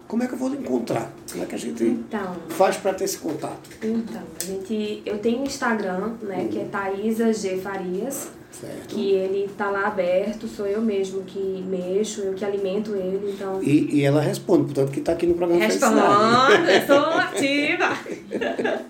Como 0.09 0.23
é 0.23 0.27
que 0.27 0.33
eu 0.33 0.37
vou 0.39 0.49
lhe 0.49 0.57
encontrar? 0.57 1.11
Como 1.31 1.43
é 1.43 1.45
que 1.45 1.53
a 1.53 1.57
gente 1.57 1.83
Então, 1.83 2.35
faz 2.49 2.75
para 2.77 2.93
ter 2.95 3.03
esse 3.03 3.19
contato? 3.19 3.69
então, 3.83 4.21
a 4.41 4.43
gente, 4.43 5.03
eu 5.05 5.19
tenho 5.19 5.41
um 5.41 5.43
Instagram, 5.43 6.13
né, 6.23 6.47
que 6.51 6.57
é 6.59 6.63
Thaisa 6.65 7.31
G 7.31 7.57
Farias, 7.57 8.29
Certo. 8.51 8.87
que 8.87 9.11
ele 9.11 9.47
tá 9.55 9.69
lá 9.69 9.85
aberto, 9.85 10.47
sou 10.47 10.65
eu 10.65 10.81
mesmo 10.81 11.21
que 11.21 11.63
mexo, 11.69 12.21
eu 12.21 12.33
que 12.33 12.43
alimento 12.43 12.95
ele, 12.95 13.33
então 13.35 13.61
E, 13.61 13.97
e 13.97 14.03
ela 14.03 14.19
responde, 14.19 14.63
portanto, 14.65 14.91
que 14.91 14.99
está 14.99 15.11
aqui 15.11 15.27
no 15.27 15.35
programa 15.35 15.63
respondo, 15.63 16.01
Felicidade. 16.01 16.73
eu 16.73 16.87
sou 16.87 17.11
ativa. 17.13 18.79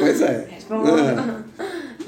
Pois 0.00 0.20
é. 0.20 0.46
Respondo. 0.50 0.90
Ah, 0.90 1.42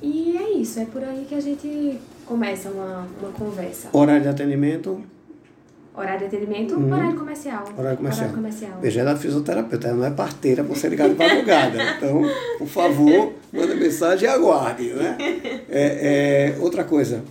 E 0.01 0.35
é 0.37 0.51
isso, 0.57 0.79
é 0.79 0.85
por 0.85 1.03
aí 1.03 1.25
que 1.27 1.35
a 1.35 1.39
gente 1.39 1.97
começa 2.25 2.69
uma, 2.69 3.07
uma 3.21 3.31
conversa. 3.31 3.89
Horário 3.93 4.21
de 4.23 4.27
atendimento. 4.27 5.01
Horário 5.95 6.19
de 6.21 6.25
atendimento, 6.35 6.73
Uhum. 6.75 6.91
horário 6.91 7.15
comercial. 7.15 7.63
Horário 7.77 7.97
comercial. 7.97 8.25
Horário 8.29 8.35
comercial. 8.35 8.79
Veja, 8.81 9.01
ela 9.01 9.11
é 9.11 9.15
fisioterapeuta, 9.15 9.87
ela 9.89 9.97
não 9.97 10.05
é 10.05 10.11
parteira 10.11 10.63
para 10.63 10.73
você 10.75 10.87
ligar 10.89 11.07
de 11.07 11.15
madrugada. 11.15 11.77
Então, 11.97 12.21
por 12.57 12.67
favor, 12.67 13.33
manda 13.51 13.75
mensagem 13.75 14.27
e 14.27 14.31
aguarde. 14.31 14.89
Né? 14.93 15.17
É, 15.69 16.55
é, 16.55 16.61
outra 16.61 16.83
coisa, 16.83 17.23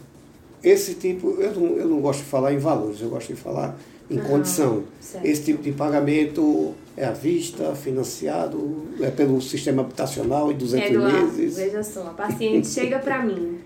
esse 0.62 0.94
tipo, 0.94 1.30
eu 1.40 1.52
não, 1.54 1.76
eu 1.76 1.88
não 1.88 2.00
gosto 2.00 2.20
de 2.20 2.26
falar 2.26 2.52
em 2.52 2.58
valores, 2.58 3.00
eu 3.00 3.08
gosto 3.08 3.28
de 3.34 3.40
falar 3.40 3.76
em 4.10 4.18
Aham, 4.18 4.28
condição. 4.28 4.82
certo. 5.00 5.24
Esse 5.24 5.42
tipo 5.42 5.62
de 5.62 5.72
pagamento 5.72 6.72
é 6.96 7.04
à 7.04 7.12
vista, 7.12 7.74
financiado, 7.74 8.84
é 9.00 9.10
pelo 9.10 9.40
sistema 9.40 9.82
habitacional 9.82 10.50
em 10.52 10.56
200 10.56 10.90
Eduardo, 10.90 11.18
meses. 11.32 11.56
veja 11.56 11.82
só, 11.82 12.02
a 12.02 12.10
paciente 12.10 12.66
chega 12.68 12.98
pra 12.98 13.22
mim. 13.24 13.58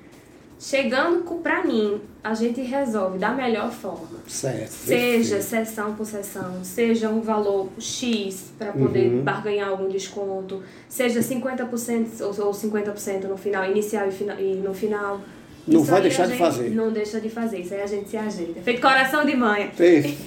Chegando 0.59 1.23
pra 1.42 1.62
mim, 1.64 2.01
a 2.25 2.33
gente 2.35 2.62
resolve 2.62 3.19
da 3.19 3.31
melhor 3.33 3.71
forma. 3.71 4.09
Certo. 4.27 4.71
Seja 4.71 5.37
perfeito. 5.37 5.42
sessão 5.66 5.95
por 5.95 6.07
sessão, 6.07 6.64
seja 6.64 7.11
um 7.11 7.21
valor 7.21 7.69
X 7.79 8.53
para 8.59 8.73
poder 8.73 9.12
Uhum. 9.12 9.23
barganhar 9.23 9.69
algum 9.69 9.88
desconto, 9.88 10.62
seja 10.88 11.21
50% 11.21 12.21
ou 12.23 12.47
ou 12.47 12.53
50% 12.55 13.25
no 13.29 13.37
final, 13.37 13.64
inicial 13.71 14.09
e, 14.09 14.11
fina- 14.12 14.40
e 14.40 14.55
no 14.55 14.73
final. 14.73 15.21
Não 15.69 15.83
Isso 15.83 15.90
vai 15.90 16.01
deixar 16.01 16.27
de 16.27 16.38
fazer. 16.38 16.71
Não 16.71 16.90
deixa 16.90 17.21
de 17.21 17.29
fazer, 17.29 17.59
isso 17.61 17.75
aí 17.75 17.83
a 17.83 17.87
gente 17.87 18.09
se 18.09 18.16
ajeita. 18.16 18.61
Feito 18.62 18.81
coração 18.81 19.27
de 19.27 19.37
mãe. 19.37 19.71
Perfeito. 19.77 20.27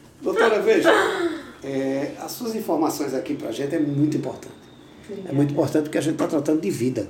Doutora, 0.22 0.60
veja, 0.62 0.88
é, 1.64 2.12
as 2.20 2.30
suas 2.32 2.54
informações 2.54 3.12
aqui 3.12 3.34
para 3.34 3.48
a 3.48 3.52
gente 3.52 3.74
é 3.74 3.78
muito 3.80 4.16
importante. 4.16 4.54
Obrigada. 5.04 5.28
É 5.30 5.36
muito 5.36 5.52
importante 5.52 5.82
porque 5.84 5.98
a 5.98 6.00
gente 6.00 6.14
está 6.14 6.26
tratando 6.28 6.60
de 6.60 6.70
vida. 6.70 7.06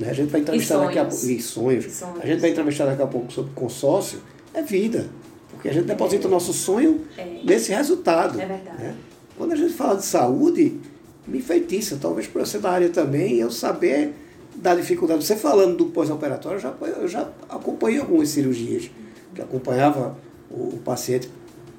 Né? 0.00 0.10
A 0.10 0.12
gente 0.12 0.30
vai 0.30 0.40
entrevistar 0.40 0.78
daqui 0.78 0.98
a 0.98 1.04
pouco. 1.04 1.16
sonhos. 1.16 1.38
E 1.38 1.42
sonhos. 1.42 1.84
E 1.86 1.90
sonhos. 1.90 2.20
A 2.22 2.26
gente 2.26 2.40
vai 2.40 2.50
entrevistar 2.50 2.86
daqui 2.86 3.02
a 3.02 3.06
pouco 3.06 3.32
sobre 3.32 3.52
consórcio. 3.54 4.20
É 4.54 4.62
vida. 4.62 5.08
Porque 5.50 5.68
a 5.68 5.72
gente 5.72 5.84
deposita 5.86 6.26
o 6.26 6.30
nosso 6.30 6.52
sonho 6.52 7.02
É. 7.18 7.40
nesse 7.44 7.72
resultado. 7.72 8.40
É 8.40 8.46
verdade. 8.46 8.78
né? 8.82 8.94
Quando 9.36 9.52
a 9.52 9.56
gente 9.56 9.72
fala 9.72 9.96
de 9.96 10.04
saúde, 10.04 10.78
me 11.26 11.38
enfeitiça, 11.38 11.98
talvez 12.00 12.26
por 12.26 12.40
eu 12.40 12.46
ser 12.46 12.58
da 12.60 12.70
área 12.70 12.88
também, 12.88 13.36
eu 13.36 13.50
saber 13.50 14.12
da 14.54 14.74
dificuldade. 14.74 15.24
Você 15.24 15.36
falando 15.36 15.76
do 15.76 15.86
pós-operatório, 15.86 16.56
eu 16.56 16.60
já, 16.60 16.74
eu 17.00 17.08
já 17.08 17.28
acompanhei 17.48 18.00
algumas 18.00 18.28
cirurgias, 18.30 18.90
que 19.34 19.40
acompanhava 19.40 20.16
o, 20.50 20.74
o 20.74 20.78
paciente 20.84 21.30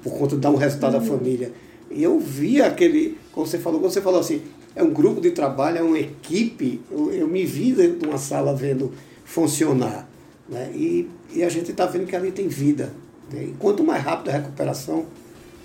por 0.02 0.12
conta 0.14 0.34
de 0.36 0.40
dar 0.40 0.50
um 0.50 0.56
resultado 0.56 0.96
à 0.96 1.00
família. 1.00 1.52
E 1.90 2.02
eu 2.02 2.18
via 2.18 2.66
aquele, 2.66 3.18
como 3.32 3.46
você 3.46 3.58
falou, 3.58 3.78
quando 3.80 3.92
você 3.92 4.00
falou 4.00 4.20
assim, 4.20 4.42
é 4.74 4.82
um 4.82 4.90
grupo 4.90 5.20
de 5.20 5.30
trabalho, 5.30 5.78
é 5.78 5.82
uma 5.82 5.98
equipe, 5.98 6.80
eu, 6.90 7.12
eu 7.12 7.28
me 7.28 7.44
vi 7.44 7.72
dentro 7.72 7.98
de 8.00 8.06
uma 8.06 8.18
sala 8.18 8.54
vendo 8.54 8.92
funcionar. 9.24 10.08
Né? 10.48 10.70
E, 10.74 11.08
e 11.34 11.42
a 11.42 11.48
gente 11.48 11.70
está 11.70 11.86
vendo 11.86 12.06
que 12.06 12.16
ali 12.16 12.32
tem 12.32 12.48
vida. 12.48 12.92
Né? 13.32 13.44
E 13.44 13.54
quanto 13.58 13.84
mais 13.84 14.02
rápido 14.02 14.28
a 14.28 14.32
recuperação, 14.32 15.06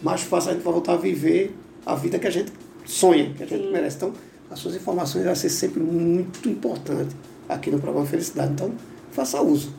mais 0.02 0.22
fácil 0.22 0.52
a 0.52 0.54
gente 0.54 0.63
vai 0.63 0.74
voltar 0.74 0.93
a 0.93 0.98
viver 0.98 1.56
a 1.86 1.96
vida 1.96 2.20
que 2.20 2.28
a 2.28 2.32
gente 2.32 2.52
sonha, 2.86 3.34
que 3.36 3.43
a 3.43 3.46
gente 3.46 3.65
Sim. 3.65 3.72
merece. 3.72 3.98
Então, 3.98 4.13
as 4.50 4.60
suas 4.60 4.76
informações 4.76 5.26
vão 5.26 5.36
ser 5.36 5.50
sempre 5.50 5.80
muito 5.80 6.48
importantes 6.48 7.15
aqui 7.48 7.72
no 7.72 7.80
programa 7.80 8.06
Felicidade. 8.06 8.54
Então, 8.54 8.74
faça 9.12 9.41
uso. 9.41 9.74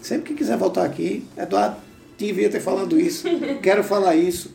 Sempre 0.00 0.30
que 0.30 0.34
quiser 0.34 0.56
voltar 0.56 0.84
aqui, 0.84 1.24
Eduardo, 1.36 1.76
devia 2.16 2.48
ter 2.48 2.60
falado 2.60 2.98
isso, 2.98 3.28
quero 3.62 3.84
falar 3.84 4.16
isso. 4.16 4.50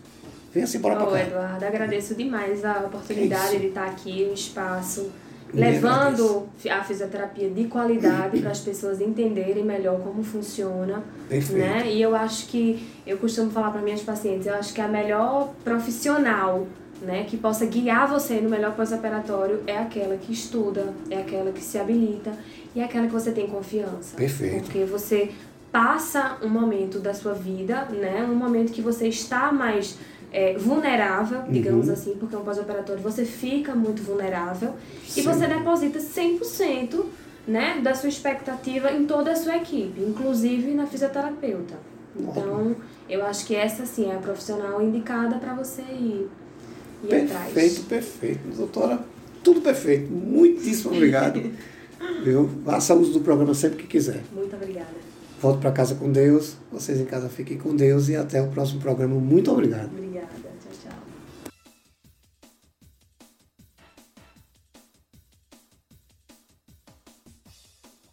Venha-se 0.55 0.77
embora 0.77 0.95
para 0.95 1.09
Ô, 1.09 1.11
cá. 1.11 1.21
Eduardo, 1.21 1.65
agradeço 1.65 2.15
demais 2.15 2.63
a 2.63 2.75
É 2.75 2.85
oportunidade 2.85 3.49
isso. 3.51 3.59
de 3.59 3.67
estar 3.67 3.85
aqui, 3.85 4.25
o 4.31 4.33
espaço, 4.33 5.11
levando 5.53 6.47
a 6.71 6.81
fisioterapia 6.81 7.49
de 7.49 7.65
qualidade 7.65 8.39
para 8.39 8.51
as 8.51 8.61
pessoas 8.61 9.01
entenderem 9.01 9.65
melhor 9.65 9.99
como 9.99 10.23
funciona. 10.23 11.03
Perfeito. 11.27 11.59
Né? 11.59 11.91
E 11.91 12.01
eu 12.01 12.15
acho 12.15 12.47
que, 12.47 12.87
eu 13.05 13.17
costumo 13.17 13.51
falar 13.51 13.69
para 13.71 13.81
minhas 13.81 14.01
pacientes, 14.01 14.47
eu 14.47 14.55
acho 14.55 14.73
que 14.73 14.79
a 14.79 14.87
melhor 14.87 15.53
profissional 15.61 16.65
né, 17.01 17.25
que 17.27 17.35
possa 17.35 17.65
guiar 17.65 18.07
você 18.07 18.35
no 18.35 18.49
melhor 18.49 18.73
pós-operatório 18.75 19.61
é 19.67 19.77
aquela 19.77 20.15
que 20.15 20.31
estuda, 20.31 20.93
é 21.09 21.19
aquela 21.19 21.51
que 21.51 21.61
se 21.61 21.77
habilita 21.77 22.31
e 22.73 22.79
é 22.79 22.85
aquela 22.85 23.07
que 23.07 23.13
você 23.13 23.33
tem 23.33 23.47
confiança. 23.47 24.15
Perfeito. 24.15 24.63
Porque 24.63 24.85
você 24.85 25.31
passa 25.69 26.37
um 26.41 26.47
momento 26.47 26.99
da 26.99 27.13
sua 27.13 27.33
vida, 27.33 27.83
né, 27.91 28.25
um 28.29 28.35
momento 28.35 28.71
que 28.71 28.81
você 28.81 29.09
está 29.09 29.51
mais 29.51 29.97
é, 30.35 30.57
vulnerável, 30.57 31.43
digamos 31.49 31.87
Uhum. 31.87 31.93
assim, 31.93 32.13
porque 32.19 32.35
um 32.35 32.41
pós-operatório 32.41 33.01
você 33.01 33.23
fica 33.23 33.73
muito 33.73 34.03
vulnerável 34.03 34.73
Sim. 35.07 35.21
e 35.21 35.23
você 35.23 35.47
deposita 35.47 35.99
100% 35.99 37.05
né, 37.47 37.79
da 37.81 37.93
sua 37.95 38.09
expectativa 38.09 38.91
em 38.91 39.05
toda 39.05 39.31
a 39.31 39.35
sua 39.35 39.55
equipe, 39.55 40.01
inclusive 40.01 40.73
na 40.73 40.85
fisioterapeuta. 40.87 41.75
Então, 42.19 42.75
eu 43.09 43.25
acho 43.25 43.45
que 43.45 43.55
essa 43.55 43.85
sim 43.85 44.09
é 44.09 44.15
a 44.15 44.19
profissional 44.19 44.81
indicada 44.81 45.37
para 45.37 45.53
você 45.53 45.81
ir, 45.81 46.27
ir 47.03 47.07
Perfeito, 47.07 47.33
atrás. 47.49 47.79
perfeito. 47.79 48.55
Doutora, 48.57 48.99
tudo 49.43 49.61
perfeito. 49.61 50.11
Muitíssimo 50.11 50.93
obrigado. 50.95 51.41
Viu? 52.23 52.49
Faça 52.65 52.93
uso 52.95 53.13
do 53.13 53.19
programa 53.21 53.53
sempre 53.53 53.77
que 53.83 53.87
quiser. 53.87 54.21
Muito 54.33 54.55
obrigada. 54.55 54.95
Volte 55.41 55.59
para 55.59 55.71
casa 55.71 55.95
com 55.95 56.11
Deus. 56.11 56.55
Vocês 56.71 56.99
em 56.99 57.05
casa 57.05 57.27
fiquem 57.29 57.57
com 57.57 57.75
Deus 57.75 58.09
e 58.09 58.15
até 58.15 58.41
o 58.41 58.47
próximo 58.47 58.79
programa. 58.81 59.15
Muito 59.15 59.51
obrigado. 59.51 60.04